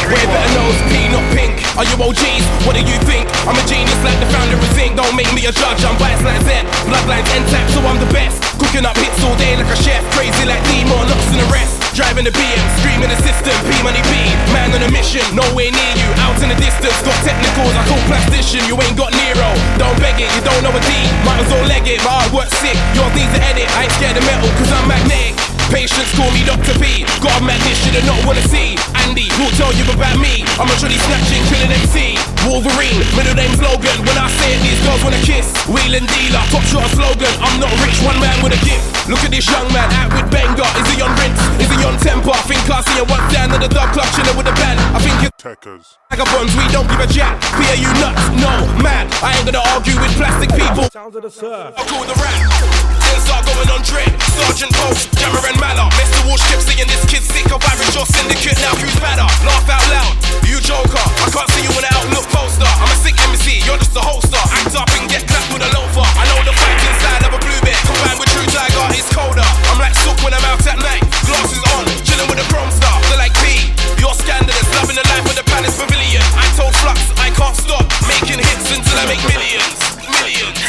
better 0.11 0.43
knows 0.51 0.75
P, 0.91 1.07
not 1.07 1.23
pink. 1.31 1.63
Are 1.79 1.87
you 1.87 1.95
OGs? 1.95 2.43
What 2.67 2.75
do 2.75 2.83
you 2.83 2.99
think? 3.07 3.31
I'm 3.47 3.55
a 3.55 3.63
genius 3.63 3.95
like 4.03 4.19
the 4.19 4.27
founder 4.27 4.59
of 4.59 4.71
Zinc. 4.75 4.99
Don't 4.99 5.15
make 5.15 5.31
me 5.31 5.47
a 5.47 5.53
judge, 5.55 5.79
I'm 5.87 5.95
biased 5.95 6.27
like 6.27 6.43
Z. 6.43 6.67
Bloodlines 6.83 7.29
intact, 7.31 7.71
so 7.71 7.79
I'm 7.87 7.95
the 7.95 8.11
best. 8.11 8.43
Cooking 8.59 8.83
up 8.83 8.95
hits 8.99 9.23
all 9.23 9.35
day 9.39 9.55
like 9.55 9.71
a 9.71 9.77
chef. 9.79 10.03
Crazy 10.11 10.43
like 10.43 10.59
Nemo, 10.67 10.99
looks 11.07 11.27
in 11.31 11.39
the 11.39 11.47
rest. 11.47 11.79
Driving 11.95 12.27
the 12.27 12.31
BM, 12.35 12.67
screaming 12.79 13.11
the 13.11 13.19
system, 13.23 13.55
P 13.67 13.71
money 13.83 14.03
B. 14.11 14.11
Man 14.51 14.75
on 14.75 14.83
a 14.83 14.91
mission, 14.91 15.23
nowhere 15.31 15.71
near 15.71 15.93
you. 15.95 16.09
Out 16.23 16.35
in 16.43 16.51
the 16.51 16.59
distance, 16.59 16.95
got 17.03 17.15
technicals, 17.23 17.75
I 17.75 17.83
call 17.87 18.01
plastician. 18.11 18.63
You 18.67 18.75
ain't 18.83 18.95
got 18.99 19.15
Nero. 19.15 19.49
Don't 19.79 19.95
beg 20.03 20.19
it, 20.19 20.27
you 20.35 20.41
don't 20.43 20.63
know 20.63 20.75
a 20.75 20.81
D. 20.83 20.91
Might 21.23 21.39
as 21.39 21.49
well 21.51 21.63
leg 21.67 21.87
it, 21.87 22.03
my 22.03 22.19
work 22.35 22.51
sick. 22.59 22.75
Your 22.95 23.07
needs 23.15 23.31
to 23.31 23.39
edit, 23.43 23.67
I 23.79 23.87
ain't 23.87 23.95
scared 23.95 24.15
of 24.19 24.23
metal, 24.27 24.51
cause 24.59 24.71
I'm 24.71 24.87
magnetic. 24.87 25.60
Patience 25.71 26.11
call 26.19 26.27
me 26.35 26.43
Dr. 26.43 26.75
P. 26.83 27.07
Got 27.23 27.39
a 27.39 27.43
madness 27.47 27.79
shit 27.79 27.95
I 27.95 28.03
not 28.03 28.19
wanna 28.27 28.43
see. 28.51 28.75
Andy, 29.07 29.31
who'll 29.39 29.55
tell 29.55 29.71
you 29.71 29.87
about 29.87 30.19
me? 30.19 30.43
I'm 30.59 30.67
a 30.67 30.75
truly 30.75 30.99
snatching, 30.99 31.39
killing 31.47 31.71
MC. 31.71 32.19
Wolverine, 32.43 32.99
middle 33.15 33.39
name's 33.39 33.55
Logan. 33.63 33.95
When 34.03 34.19
I 34.19 34.27
say 34.35 34.51
it, 34.51 34.61
these 34.67 34.83
girls 34.83 34.99
wanna 34.99 35.23
kiss. 35.23 35.47
Wheeling 35.71 36.03
dealer, 36.11 36.43
top 36.51 36.67
shot 36.67 36.91
slogan. 36.91 37.31
I'm 37.39 37.55
not 37.63 37.71
rich, 37.79 37.95
one 38.03 38.19
man 38.19 38.35
with 38.43 38.51
a 38.51 38.61
gift. 38.67 38.83
Look 39.07 39.23
at 39.23 39.31
this 39.31 39.47
young 39.47 39.63
man 39.71 39.87
out 39.95 40.11
with 40.11 40.27
Benga. 40.27 40.67
Is 40.75 40.87
he 40.91 40.99
on 40.99 41.15
rinse? 41.15 41.39
Is 41.63 41.71
he 41.71 41.79
on 41.87 41.95
temper? 42.03 42.35
I 42.35 42.43
think 42.51 42.67
I 42.67 42.83
see 42.83 42.99
him 42.99 43.07
once 43.07 43.31
down 43.31 43.55
at 43.55 43.63
the 43.63 43.71
dub 43.71 43.95
club 43.95 44.11
chilling 44.11 44.35
with 44.35 44.51
a 44.51 44.55
band. 44.59 44.75
I 44.91 44.99
think 44.99 45.23
it's 45.23 45.39
Techers. 45.39 45.95
vagabonds, 46.11 46.51
we 46.59 46.67
don't 46.75 46.85
give 46.91 46.99
a 46.99 47.07
jack. 47.07 47.39
Fear 47.55 47.79
you 47.79 47.91
nuts? 48.03 48.27
No, 48.43 48.51
man. 48.83 49.07
I 49.23 49.39
ain't 49.39 49.47
gonna 49.47 49.63
argue 49.71 49.95
with 49.95 50.11
plastic 50.19 50.51
people. 50.51 50.91
Sounds 50.91 51.15
of 51.15 51.23
the 51.23 51.31
surf. 51.31 51.73
I 51.79 51.81
call 51.87 52.03
the 52.03 52.15
rap. 52.19 53.00
Then 53.11 53.19
start 53.27 53.43
going 53.43 53.67
on 53.67 53.83
dread. 53.83 54.07
Sergeant 54.39 54.71
Pokes, 54.71 55.03
Jammer 55.19 55.43
and 55.43 55.59
Mallar. 55.59 55.91
Mr. 55.99 56.23
Walsh 56.23 56.39
kept 56.47 56.63
saying 56.63 56.87
this 56.87 57.03
kid's 57.11 57.27
sick 57.27 57.51
of 57.51 57.59
average 57.59 57.91
or 57.99 58.07
syndicate. 58.07 58.55
Now 58.63 58.71
who's 58.79 58.95
better? 59.03 59.27
Laugh 59.43 59.67
out 59.67 59.83
loud. 59.91 60.15
You 60.47 60.63
joker. 60.63 60.95
I 60.95 61.27
can't 61.27 61.49
see 61.51 61.67
you 61.67 61.75
in 61.75 61.83
an 61.83 61.91
outlook 61.91 62.23
poster. 62.31 62.71
I'm 62.79 62.87
a 62.87 62.95
sick 63.03 63.19
MC. 63.19 63.59
You're 63.67 63.75
just 63.83 63.91
a 63.99 64.03
holster. 64.03 64.39
Act 64.39 64.79
up 64.79 64.87
and 64.95 65.11
get 65.11 65.27
clapped 65.27 65.51
with 65.51 65.59
a 65.59 65.69
loafer. 65.75 66.07
I 66.07 66.23
know 66.31 66.39
the 66.47 66.55
fight 66.55 66.79
inside 66.87 67.27
of 67.27 67.35
a 67.35 67.39
blue 67.43 67.59
bear. 67.67 67.75
Combined 67.83 68.15
with 68.15 68.31
true 68.31 68.47
tiger, 68.47 68.79
it's 68.95 69.11
colder. 69.11 69.43
I'm 69.67 69.79
like 69.83 69.95
sook 70.07 70.15
when 70.23 70.31
I'm 70.31 70.47
out 70.47 70.63
at 70.63 70.79
night. 70.79 71.03
Glasses 71.27 71.59
on, 71.75 71.83
chilling 72.07 72.31
with 72.31 72.39
a 72.39 72.47
chrome 72.47 72.71
star. 72.71 72.95
They're 73.11 73.19
like 73.19 73.35
P. 73.43 73.75
You're 73.99 74.15
scandalous, 74.15 74.67
loving 74.79 74.95
the 74.95 75.03
life 75.11 75.27
of 75.27 75.35
the 75.35 75.43
palace 75.51 75.75
pavilion. 75.75 76.23
I 76.39 76.47
told 76.55 76.71
Flux 76.79 77.03
I 77.19 77.27
can't 77.35 77.59
stop 77.59 77.83
making 78.07 78.39
hits 78.39 78.71
until 78.71 78.95
I 79.03 79.05
make 79.11 79.23
millions. 79.27 79.75
Millions. 80.07 80.60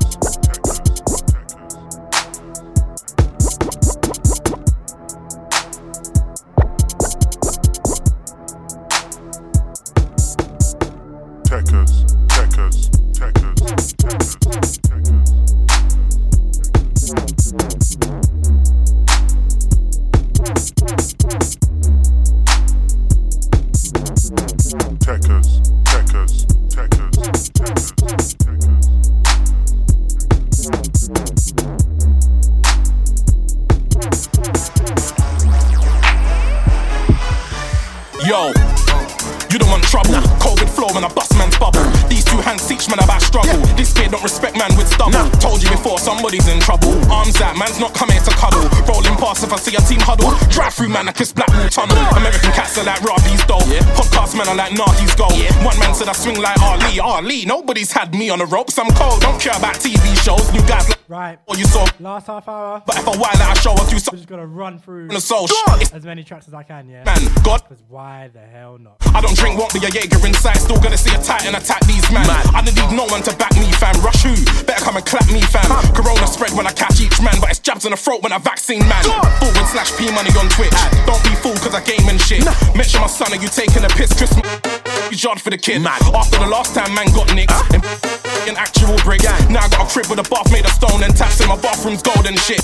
Ali, 57.84 58.02
had 58.04 58.16
me 58.16 58.30
on 58.30 58.40
the 58.40 58.46
ropes. 58.46 58.78
I'm 58.80 58.90
cold, 58.96 59.22
don't 59.22 59.40
care 59.40 59.56
about 59.58 59.76
TV 59.76 60.00
shows. 60.24 60.52
New 60.54 60.62
guys 60.68 60.88
like 60.88 61.00
Right. 61.10 61.38
what 61.46 61.60
you 61.60 61.66
saw. 61.66 61.86
Last 62.00 62.28
half 62.28 62.48
hour. 62.48 62.82
But 62.86 62.96
if 62.98 63.08
I 63.08 63.12
while 63.18 63.42
out, 63.44 63.52
I 63.52 63.60
show 63.60 63.74
I 63.74 63.84
do 63.90 64.00
We're 64.12 64.18
just 64.18 64.28
gonna 64.28 64.48
run 64.48 64.80
through 64.80 65.10
the 65.10 65.20
soul. 65.20 65.48
As 65.92 66.06
many 66.06 66.24
tracks 66.24 66.48
as 66.48 66.54
I 66.54 66.64
can, 66.64 66.88
yeah. 66.90 67.04
man, 67.04 67.28
God. 67.44 67.62
Because 67.68 67.84
why 67.90 68.30
the 68.34 68.40
hell 68.40 68.78
not? 68.80 68.96
I 69.14 69.22
don't 69.22 69.36
drink, 69.36 69.60
won't 69.60 69.74
be 69.74 69.80
a 69.80 69.90
Jaeger 69.92 70.26
inside. 70.26 70.58
Still 70.58 70.80
gonna 70.80 70.98
see 70.98 71.14
a 71.14 71.22
titan 71.22 71.56
attack 71.56 71.86
these 71.86 72.10
man. 72.12 72.26
I 72.30 72.64
don't 72.64 72.74
need 72.74 72.96
no 72.96 73.06
one 73.12 73.22
to 73.24 73.36
back 73.36 73.54
me, 73.56 73.70
fam. 73.74 74.00
Rush 74.02 74.24
who? 74.24 74.34
Better 74.66 74.84
come 74.84 74.96
and 74.98 75.06
clap 75.06 75.28
me, 75.28 75.42
fam. 75.42 75.68
Corona 75.94 76.28
spread 76.28 76.54
when 76.54 76.66
I 76.66 76.72
catch 76.72 77.02
each 77.02 77.20
man, 77.22 77.36
but 77.42 77.50
it's 77.52 77.60
jabs 77.60 77.86
in 77.86 77.92
the 77.92 77.98
throat 77.98 78.24
when 78.24 78.32
I 78.32 78.38
vaccine 78.40 78.88
man. 78.88 79.04
Forward 79.44 79.68
slash 79.68 79.92
P 79.98 80.10
money 80.12 80.32
on 80.40 80.48
Twitch. 80.50 80.74
Don't 81.06 81.22
be 81.24 81.36
fooled 81.44 81.60
cause 81.60 81.76
I 81.76 81.84
game 81.84 82.08
and 82.08 82.20
shit. 82.20 82.46
Mention 82.76 83.02
my 83.02 83.08
son, 83.08 83.34
are 83.34 83.42
you 83.42 83.50
taking 83.50 83.84
a 83.84 83.90
piss? 83.90 84.14
Christmas. 84.14 84.83
You 85.12 85.18
jarred 85.18 85.42
for 85.42 85.50
the 85.50 85.58
kid. 85.58 85.86
After 85.86 86.40
the 86.40 86.48
last 86.48 86.74
time 86.76 86.94
man 86.96 87.08
got 87.14 87.34
nicked. 87.36 87.52
And 87.74 87.84
in 88.48 88.56
actual 88.58 88.98
bricks. 89.04 89.24
Now 89.50 89.64
I 89.64 89.70
got 89.70 89.88
a 89.88 89.90
crib 89.90 90.08
with 90.08 90.20
a 90.20 90.28
bath 90.28 90.52
made 90.52 90.66
of 90.66 90.72
stone 90.72 91.04
and 91.04 91.16
taps 91.16 91.40
in 91.40 91.48
my 91.48 91.56
bathroom's 91.60 92.02
gold 92.02 92.28
and 92.28 92.38
shit. 92.40 92.64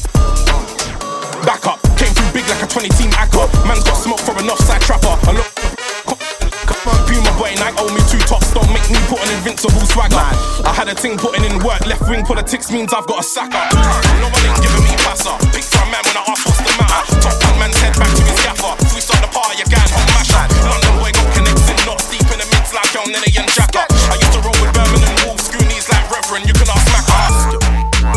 Back 1.48 1.64
up, 1.68 1.80
came 1.96 2.12
through 2.12 2.32
big 2.36 2.48
like 2.52 2.62
a 2.62 2.68
20 2.68 2.90
team 3.00 3.12
acca. 3.16 3.48
Man's 3.64 3.84
got 3.84 3.96
smoke 3.96 4.20
for 4.20 4.36
an 4.36 4.50
offside 4.50 4.82
trapper. 4.82 5.16
I 5.28 5.32
look. 5.32 5.50
Puma 7.08 7.32
boy, 7.40 7.52
Nike 7.58 7.80
owe 7.80 7.92
me 7.92 8.02
two 8.12 8.22
tops. 8.28 8.52
Don't 8.54 8.68
make 8.70 8.86
me 8.92 9.00
put 9.08 9.20
an 9.24 9.30
invincible 9.40 9.84
swagger. 9.88 10.20
I 10.20 10.72
had 10.76 10.88
a 10.90 10.96
thing 10.96 11.18
putting 11.18 11.44
in 11.44 11.64
work. 11.64 11.86
Left 11.88 12.04
wing 12.10 12.26
politics 12.26 12.72
means 12.72 12.94
I've 12.94 13.08
got 13.08 13.20
a 13.20 13.26
sacker. 13.26 13.66
No 14.20 14.28
one 14.30 14.44
ain't 14.46 14.60
giving 14.62 14.84
me 14.84 14.94
passer. 15.04 15.36
Pick 15.56 15.64
for 15.64 15.82
a 15.82 15.88
man 15.90 16.04
when 16.06 16.18
I 16.20 16.24
ask 16.28 16.44
what's 16.44 16.60
the 16.60 16.74
matter. 16.76 17.02
Top 17.24 17.36
one 17.50 17.58
man's 17.60 17.80
head 17.80 17.96
back 17.98 18.12
to 18.14 18.24
his 18.24 18.40
gaffer. 18.44 18.74
If 18.84 18.94
we 18.96 19.02
start 19.02 19.24
the 19.24 19.32
party 19.32 19.64
again, 19.64 19.88
home 19.90 20.10
masher. 20.14 20.44
London 20.68 20.79
like 22.80 22.96
and. 22.96 23.50
I 24.10 24.16
used 24.16 24.34
to 24.34 24.42
roll 24.42 24.56
with 24.64 24.72
Birmingham 24.72 25.16
Wolves, 25.26 25.50
Goonies 25.52 25.88
like 25.92 26.06
Reverend. 26.08 26.48
You 26.48 26.56
can 26.56 26.70
ask 26.72 26.86
Macker. 26.96 27.60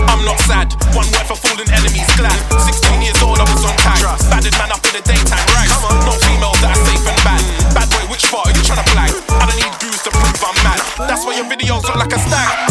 I'm 0.06 0.22
not 0.24 0.38
sad. 0.46 0.72
One 0.94 1.08
word 1.10 1.26
for 1.26 1.36
fooling 1.36 1.68
enemies, 1.70 2.06
glad. 2.14 2.36
16 2.62 3.02
years 3.02 3.18
old, 3.22 3.38
I 3.38 3.46
was 3.50 3.64
on 3.66 3.74
tag. 3.82 3.98
Badded 4.30 4.54
man 4.58 4.70
up 4.70 4.82
in 4.86 4.92
the 4.94 5.02
daytime, 5.02 5.46
right? 5.58 5.70
No 6.06 6.14
females 6.26 6.58
that 6.62 6.78
are 6.78 6.82
safe 6.86 7.04
and 7.06 7.20
bad. 7.26 7.42
Bad 7.74 7.88
boy, 7.90 8.04
which 8.10 8.24
part 8.30 8.46
are 8.48 8.54
you 8.54 8.62
trying 8.62 8.82
to 8.82 8.88
flag? 8.94 9.10
I 9.34 9.50
don't 9.50 9.58
need 9.58 9.74
views 9.82 10.00
to 10.06 10.10
prove 10.10 10.38
I'm 10.46 10.56
mad. 10.62 10.80
That's 11.10 11.26
why 11.26 11.34
your 11.34 11.46
videos 11.50 11.82
look 11.82 11.96
like 11.96 12.14
a 12.14 12.20
stag. 12.22 12.61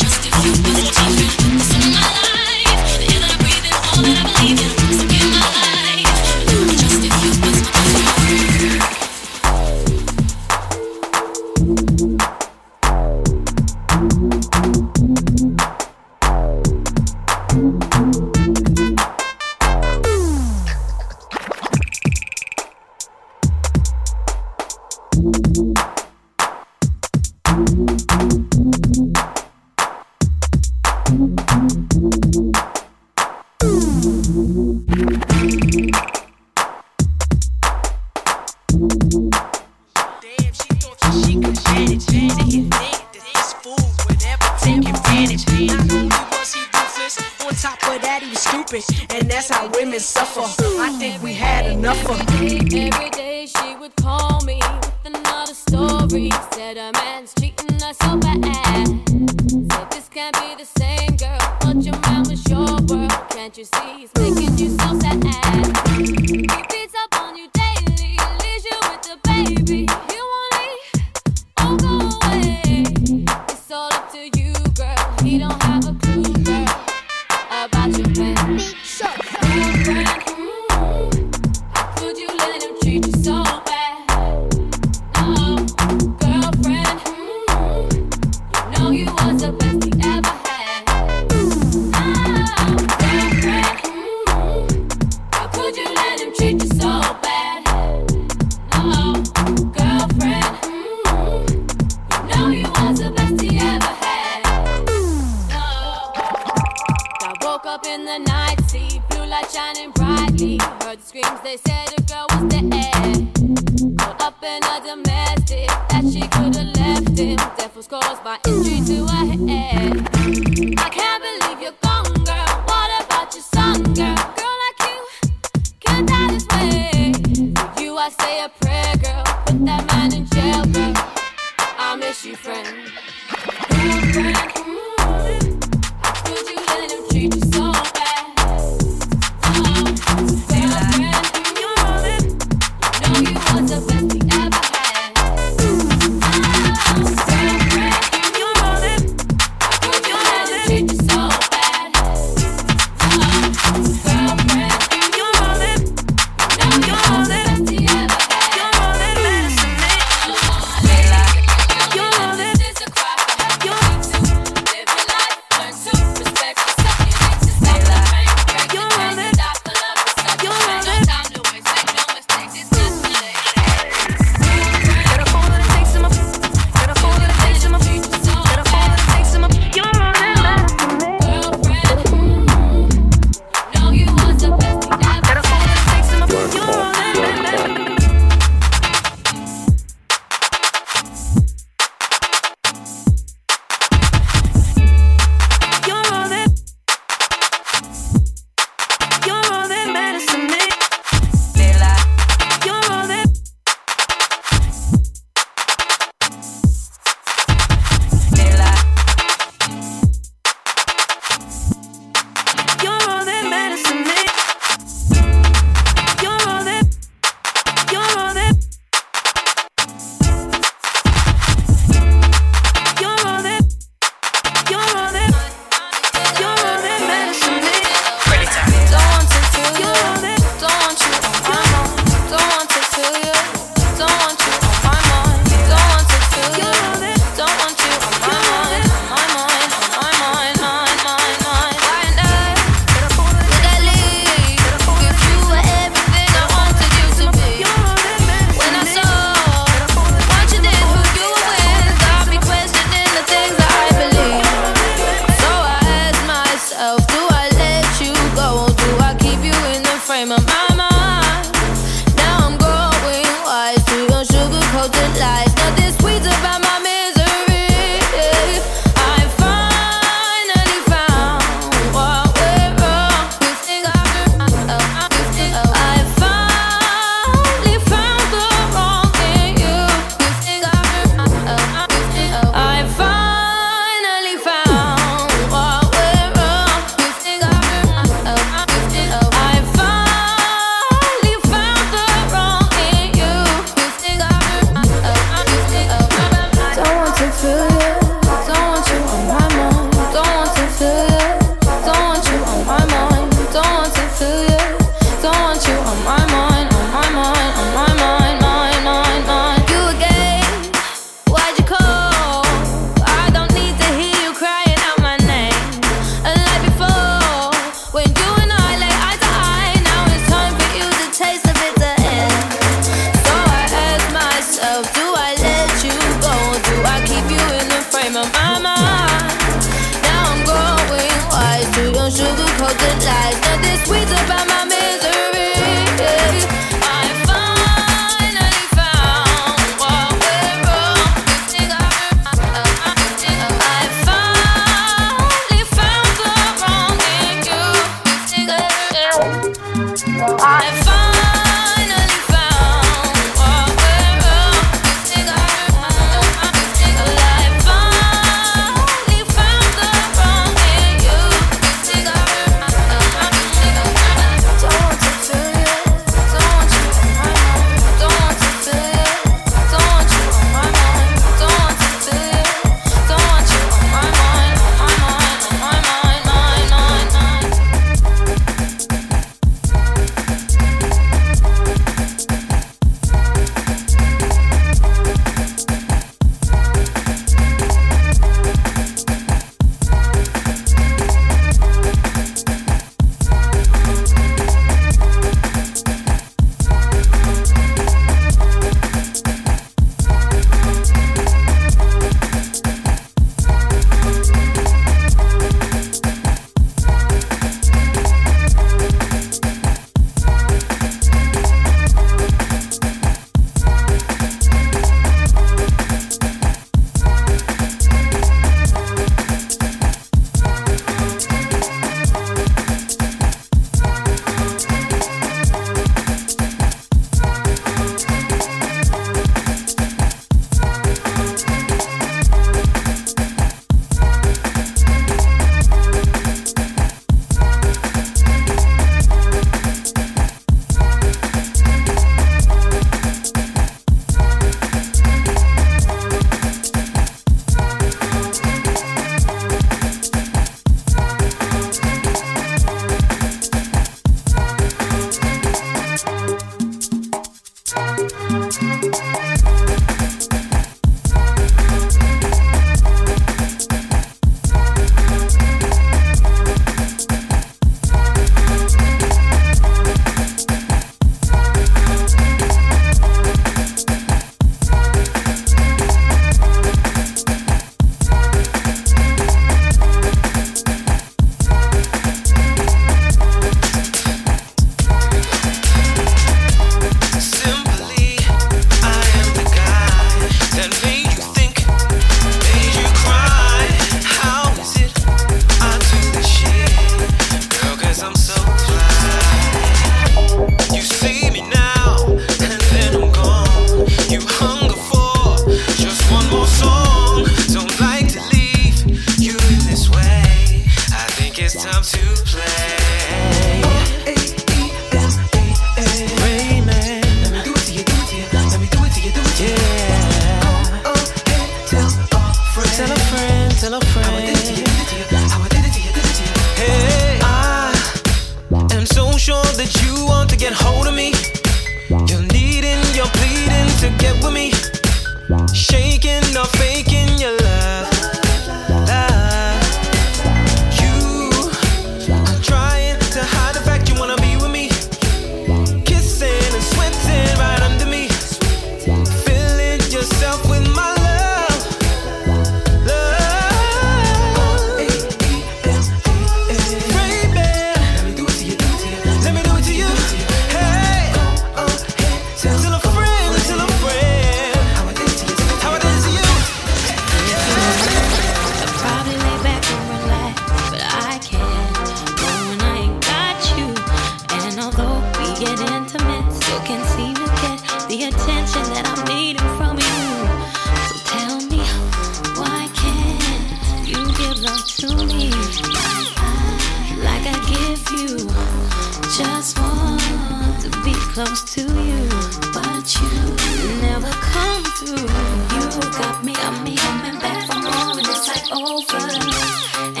just 589.17 589.59
want 589.59 590.61
to 590.61 590.69
be 590.85 590.93
close 591.11 591.43
to 591.43 591.61
you, 591.61 592.07
but 592.53 592.95
you 592.95 593.81
never 593.81 594.09
come 594.09 594.63
through. 594.79 595.03
You 595.51 595.81
got 595.91 596.23
me, 596.23 596.33
got 596.33 596.63
me 596.63 596.77
coming 596.77 597.19
back 597.19 597.45
for 597.45 597.59
more, 597.59 597.99
and 597.99 598.07
it's 598.07 598.27
like 598.29 598.49
over. 598.55 600.00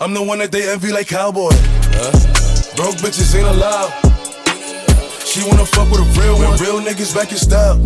I'm 0.00 0.14
the 0.14 0.22
one 0.22 0.38
that 0.38 0.52
they 0.52 0.70
envy 0.70 0.92
like 0.92 1.08
cowboy. 1.08 1.50
Huh? 1.52 2.12
Broke 2.76 2.96
bitches 2.96 3.34
ain't 3.34 3.48
allowed. 3.48 3.90
She 5.24 5.46
wanna 5.46 5.66
fuck 5.66 5.90
with 5.90 6.00
a 6.00 6.20
real 6.20 6.36
one. 6.38 6.56
Real 6.58 6.80
niggas 6.80 7.14
back 7.14 7.32
in 7.32 7.38
style. 7.38 7.78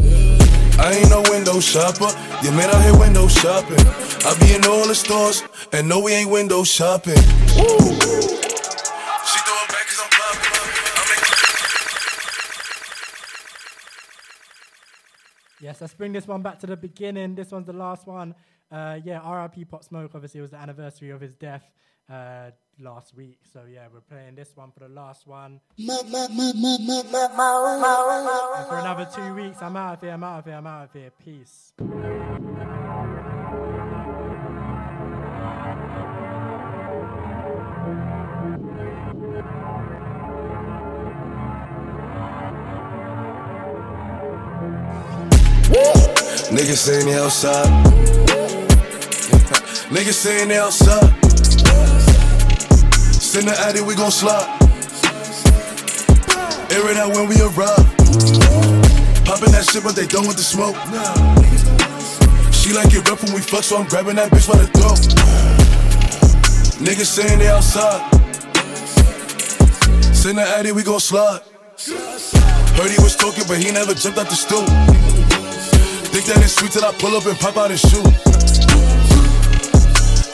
I 0.78 0.94
ain't 0.94 1.10
no 1.10 1.23
window 1.31 1.60
shopper. 1.60 2.10
Your 2.43 2.52
man 2.52 2.70
out 2.70 2.82
here 2.82 2.98
window 2.98 3.28
shopping. 3.28 3.85
I 4.24 4.36
be 4.40 4.55
in 4.55 4.64
all 4.64 4.86
the 4.86 4.94
stores, 4.94 5.43
and 5.73 5.89
no, 5.89 6.01
we 6.01 6.12
ain't 6.12 6.31
window 6.31 6.64
shopping. 6.64 7.20
Woo. 7.56 8.12
Yes, 15.62 15.81
let's 15.81 15.94
bring 15.94 16.12
this 16.12 16.27
one 16.27 16.43
back 16.43 16.59
to 16.59 16.66
the 16.66 16.77
beginning. 16.77 17.36
This 17.36 17.52
one's 17.52 17.66
the 17.66 17.73
last 17.73 18.09
one. 18.09 18.35
Uh, 18.72 18.98
yeah, 19.04 19.20
RIP 19.30 19.68
Pop 19.68 19.84
Smoke. 19.84 20.12
Obviously, 20.14 20.38
it 20.38 20.42
was 20.42 20.52
the 20.52 20.56
anniversary 20.56 21.10
of 21.10 21.20
his 21.20 21.34
death 21.34 21.70
uh, 22.10 22.50
last 22.80 23.14
week. 23.14 23.40
So 23.52 23.64
yeah, 23.70 23.86
we're 23.92 24.00
playing 24.00 24.34
this 24.34 24.56
one 24.56 24.72
for 24.72 24.80
the 24.80 24.88
last 24.88 25.26
one. 25.26 25.60
And 25.78 25.88
for 28.68 28.78
another 28.78 29.06
two 29.14 29.34
weeks, 29.34 29.60
I'm 29.60 29.76
out 29.76 29.94
of 29.94 30.00
here. 30.00 30.12
I'm 30.12 30.24
out 30.24 30.38
of 30.38 30.44
here. 30.46 30.54
I'm 30.54 30.66
out 30.66 30.84
of 30.84 30.92
here. 30.92 31.10
Peace. 31.22 31.72
Niggas 46.52 46.76
saying 46.76 47.06
they 47.06 47.18
outside. 47.18 48.41
Niggas 49.93 50.14
saying 50.14 50.48
they 50.48 50.56
outside. 50.56 51.05
Send 53.12 53.47
the 53.47 53.55
addy, 53.60 53.82
we 53.82 53.94
gon' 53.94 54.10
slide. 54.10 54.48
Air 56.73 56.89
it 56.89 56.97
out 56.97 57.12
when 57.12 57.28
we 57.28 57.36
arrive. 57.36 57.77
Poppin' 59.28 59.52
that 59.52 59.69
shit, 59.70 59.85
but 59.85 59.94
they 59.94 60.06
done 60.06 60.27
with 60.27 60.39
the 60.39 60.43
smoke. 60.43 60.77
She 62.56 62.73
like 62.73 62.89
it 62.94 63.06
rough 63.06 63.23
when 63.23 63.35
we 63.35 63.40
fuck, 63.43 63.64
so 63.64 63.77
I'm 63.77 63.86
grabbing 63.86 64.16
that 64.16 64.31
bitch 64.32 64.48
by 64.48 64.56
the 64.56 64.66
throat. 64.73 64.97
Niggas 66.81 67.12
saying 67.12 67.40
they 67.40 67.48
outside. 67.48 68.01
Send 70.16 70.39
the 70.39 70.48
addy, 70.56 70.73
we 70.73 70.82
gon' 70.82 71.01
slide. 71.01 71.43
Heard 72.81 72.90
he 72.90 73.02
was 73.02 73.14
talking, 73.14 73.44
but 73.47 73.59
he 73.59 73.70
never 73.70 73.93
jumped 73.93 74.19
out 74.19 74.31
the 74.31 74.36
stool. 74.36 74.64
Think 76.09 76.24
that 76.32 76.40
it's 76.43 76.56
sweet 76.56 76.73
till 76.73 76.82
I 76.82 76.93
pull 76.93 77.14
up 77.14 77.27
and 77.27 77.39
pop 77.39 77.59
out 77.59 77.70
and 77.70 77.78
shoot. 77.78 78.41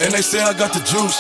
And 0.01 0.12
they 0.15 0.23
say 0.23 0.41
I 0.41 0.53
got 0.55 0.73
the 0.73 0.79
juice. 0.87 1.19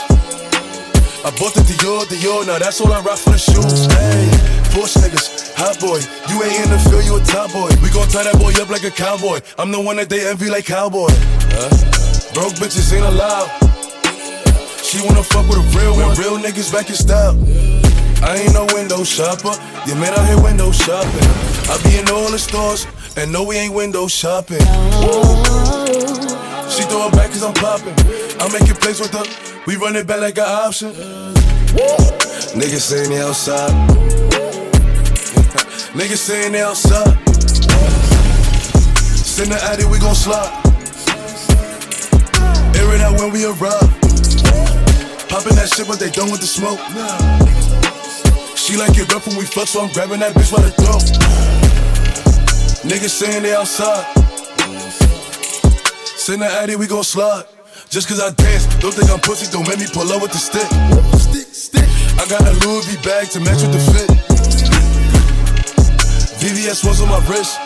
I 1.26 1.34
bought 1.34 1.52
the 1.52 1.66
Dior, 1.66 2.06
Dior, 2.06 2.46
now 2.46 2.58
that's 2.58 2.80
all 2.80 2.92
I 2.92 3.00
rock 3.00 3.18
for 3.18 3.30
the 3.34 3.38
shoes. 3.38 3.90
Hey, 3.90 4.30
Porsche 4.70 5.02
niggas, 5.02 5.52
hot 5.58 5.80
boy. 5.82 5.98
You 6.30 6.38
ain't 6.46 6.62
in 6.62 6.70
the 6.70 6.78
field, 6.86 7.04
you 7.04 7.18
a 7.18 7.24
top 7.26 7.50
boy. 7.50 7.74
We 7.82 7.90
gon' 7.90 8.06
tie 8.06 8.22
that 8.22 8.38
boy 8.38 8.54
up 8.62 8.70
like 8.70 8.84
a 8.84 8.90
cowboy. 8.94 9.40
I'm 9.58 9.72
the 9.72 9.80
one 9.80 9.96
that 9.96 10.08
they 10.08 10.30
envy 10.30 10.48
like 10.48 10.64
cowboy. 10.64 11.10
Huh? 11.58 11.74
Broke 12.34 12.54
bitches 12.62 12.94
ain't 12.94 13.04
allowed. 13.04 13.50
She 14.86 15.02
wanna 15.02 15.26
fuck 15.26 15.50
with 15.50 15.58
a 15.58 15.66
real 15.74 15.98
one. 15.98 16.14
Real 16.14 16.38
niggas 16.38 16.72
back 16.72 16.88
in 16.88 16.94
style. 16.94 17.34
I 18.22 18.38
ain't 18.38 18.54
no 18.54 18.64
window 18.72 19.02
shopper. 19.02 19.58
You 19.90 19.98
man 19.98 20.14
out 20.14 20.24
here 20.24 20.40
window 20.40 20.70
shopping. 20.70 21.26
I 21.66 21.74
be 21.82 21.98
in 21.98 22.08
all 22.14 22.30
the 22.30 22.38
stores, 22.38 22.86
and 23.18 23.32
no, 23.32 23.42
we 23.42 23.56
ain't 23.56 23.74
window 23.74 24.06
shopping. 24.06 24.62
She 26.78 26.84
throw 26.84 27.08
it 27.08 27.12
back 27.12 27.30
cause 27.30 27.42
I'm 27.42 27.54
popping. 27.54 27.96
I'm 28.38 28.52
making 28.52 28.76
plays 28.76 29.00
with 29.00 29.10
her. 29.10 29.26
We 29.66 29.74
run 29.74 29.96
it 29.96 30.06
back 30.06 30.20
like 30.20 30.38
an 30.38 30.44
option. 30.46 30.92
Niggas 32.54 32.86
saying 32.86 33.10
they 33.10 33.20
outside. 33.20 33.74
Niggas 35.98 36.22
saying 36.22 36.52
they 36.52 36.62
outside. 36.62 37.18
Send 39.26 39.50
the 39.50 39.58
addy, 39.60 39.86
we 39.86 39.98
gon' 39.98 40.14
slide. 40.14 40.54
Air 42.78 42.94
it 42.94 43.00
out 43.00 43.18
when 43.18 43.32
we 43.32 43.44
arrive. 43.44 43.90
Popping 45.26 45.58
that 45.58 45.72
shit, 45.74 45.88
but 45.88 45.98
they 45.98 46.10
done 46.10 46.30
with 46.30 46.40
the 46.40 46.46
smoke. 46.46 46.78
She 48.56 48.76
like 48.76 48.96
it 48.96 49.12
rough 49.12 49.26
when 49.26 49.36
we 49.36 49.46
fuck, 49.46 49.66
so 49.66 49.82
I'm 49.82 49.92
grabbing 49.92 50.20
that 50.20 50.32
bitch 50.32 50.54
by 50.54 50.62
the 50.62 50.70
throat. 50.70 51.02
Niggas 52.86 53.10
saying 53.10 53.42
they 53.42 53.56
outside. 53.56 54.27
Send 56.28 56.42
the 56.42 56.46
addy, 56.60 56.76
we 56.76 56.86
gon' 56.86 57.04
slide. 57.04 57.44
Just 57.88 58.06
cause 58.06 58.20
I 58.20 58.28
dance, 58.36 58.66
don't 58.84 58.92
think 58.92 59.08
I'm 59.08 59.18
pussy, 59.18 59.50
don't 59.50 59.66
make 59.66 59.80
me 59.80 59.86
pull 59.88 60.12
up 60.12 60.20
with 60.20 60.30
the 60.30 60.36
stick. 60.36 60.68
Stick, 61.16 61.48
stick. 61.56 61.88
I 62.20 62.28
got 62.28 62.44
a 62.44 62.52
Louis 62.68 62.84
V 62.84 63.00
bag 63.00 63.32
to 63.32 63.40
match 63.40 63.64
with 63.64 63.72
the 63.72 63.80
fit. 63.80 64.12
VVS 66.36 66.84
was 66.84 67.00
on 67.00 67.08
my 67.08 67.16
wrist. 67.24 67.56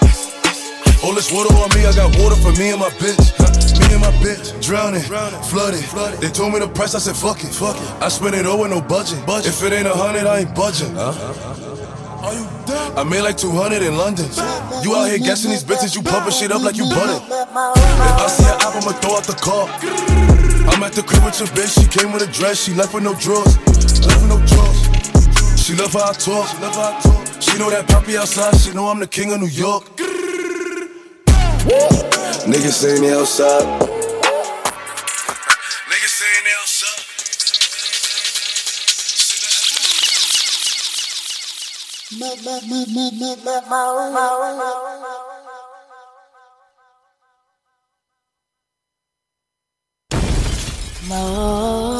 All 1.02 1.10
this 1.10 1.34
water 1.34 1.50
on 1.58 1.74
me, 1.74 1.82
I 1.82 1.90
got 1.90 2.14
water 2.22 2.38
for 2.38 2.54
me 2.54 2.70
and 2.70 2.78
my 2.78 2.90
bitch. 3.02 3.34
Me 3.82 3.98
and 3.98 4.02
my 4.06 4.14
bitch, 4.22 4.54
drowning, 4.62 5.02
flooded. 5.02 5.82
They 6.22 6.30
told 6.30 6.52
me 6.52 6.60
the 6.60 6.68
price, 6.68 6.94
I 6.94 7.00
said 7.00 7.16
fuck 7.16 7.42
it. 7.42 7.50
Fuck 7.50 7.74
it. 7.74 7.90
I 7.98 8.06
spent 8.06 8.36
it 8.36 8.46
all 8.46 8.60
with 8.62 8.70
no 8.70 8.80
budget. 8.80 9.18
If 9.44 9.60
it 9.64 9.72
ain't 9.72 9.88
a 9.88 9.92
hundred, 9.92 10.28
I 10.28 10.46
ain't 10.46 10.54
budging. 10.54 10.94
I 12.24 13.04
made 13.08 13.22
like 13.22 13.36
200 13.36 13.82
in 13.82 13.96
London. 13.96 14.26
You 14.82 14.94
out 14.94 15.08
here 15.08 15.18
guessing 15.18 15.50
these 15.50 15.64
bitches, 15.64 15.96
you 15.96 16.02
pumping 16.02 16.32
shit 16.32 16.52
up 16.52 16.62
like 16.62 16.76
you 16.76 16.84
butter. 16.84 17.18
If 17.26 17.56
I 17.56 18.26
see 18.28 18.44
an 18.44 18.60
app, 18.62 18.76
I'ma 18.76 18.92
throw 19.00 19.16
out 19.16 19.24
the 19.24 19.34
car. 19.34 19.66
I'm 20.70 20.82
at 20.84 20.92
the 20.92 21.02
crib 21.02 21.24
with 21.24 21.38
your 21.40 21.48
bitch, 21.48 21.80
she 21.82 21.88
came 21.88 22.12
with 22.12 22.22
a 22.22 22.32
dress, 22.32 22.62
she 22.62 22.74
left 22.74 22.94
with 22.94 23.02
no 23.02 23.14
drawers. 23.14 23.58
Left 24.06 24.22
with 24.22 24.28
no 24.30 24.38
drawers. 24.46 25.60
She 25.60 25.74
love 25.74 25.92
how 25.92 26.10
I 26.10 26.12
talk. 26.12 26.46
She 26.46 26.58
love 26.62 26.74
how 26.76 26.96
I 26.96 27.00
talk. 27.00 27.42
She 27.42 27.58
know 27.58 27.70
that 27.70 27.88
poppy 27.88 28.16
outside, 28.16 28.54
she 28.56 28.72
know 28.72 28.86
I'm 28.86 29.00
the 29.00 29.08
king 29.08 29.32
of 29.32 29.40
New 29.40 29.46
York. 29.46 29.84
Niggas 32.46 32.72
saying 32.72 33.02
they 33.02 33.12
outside. 33.14 33.91
Mo. 51.08 51.91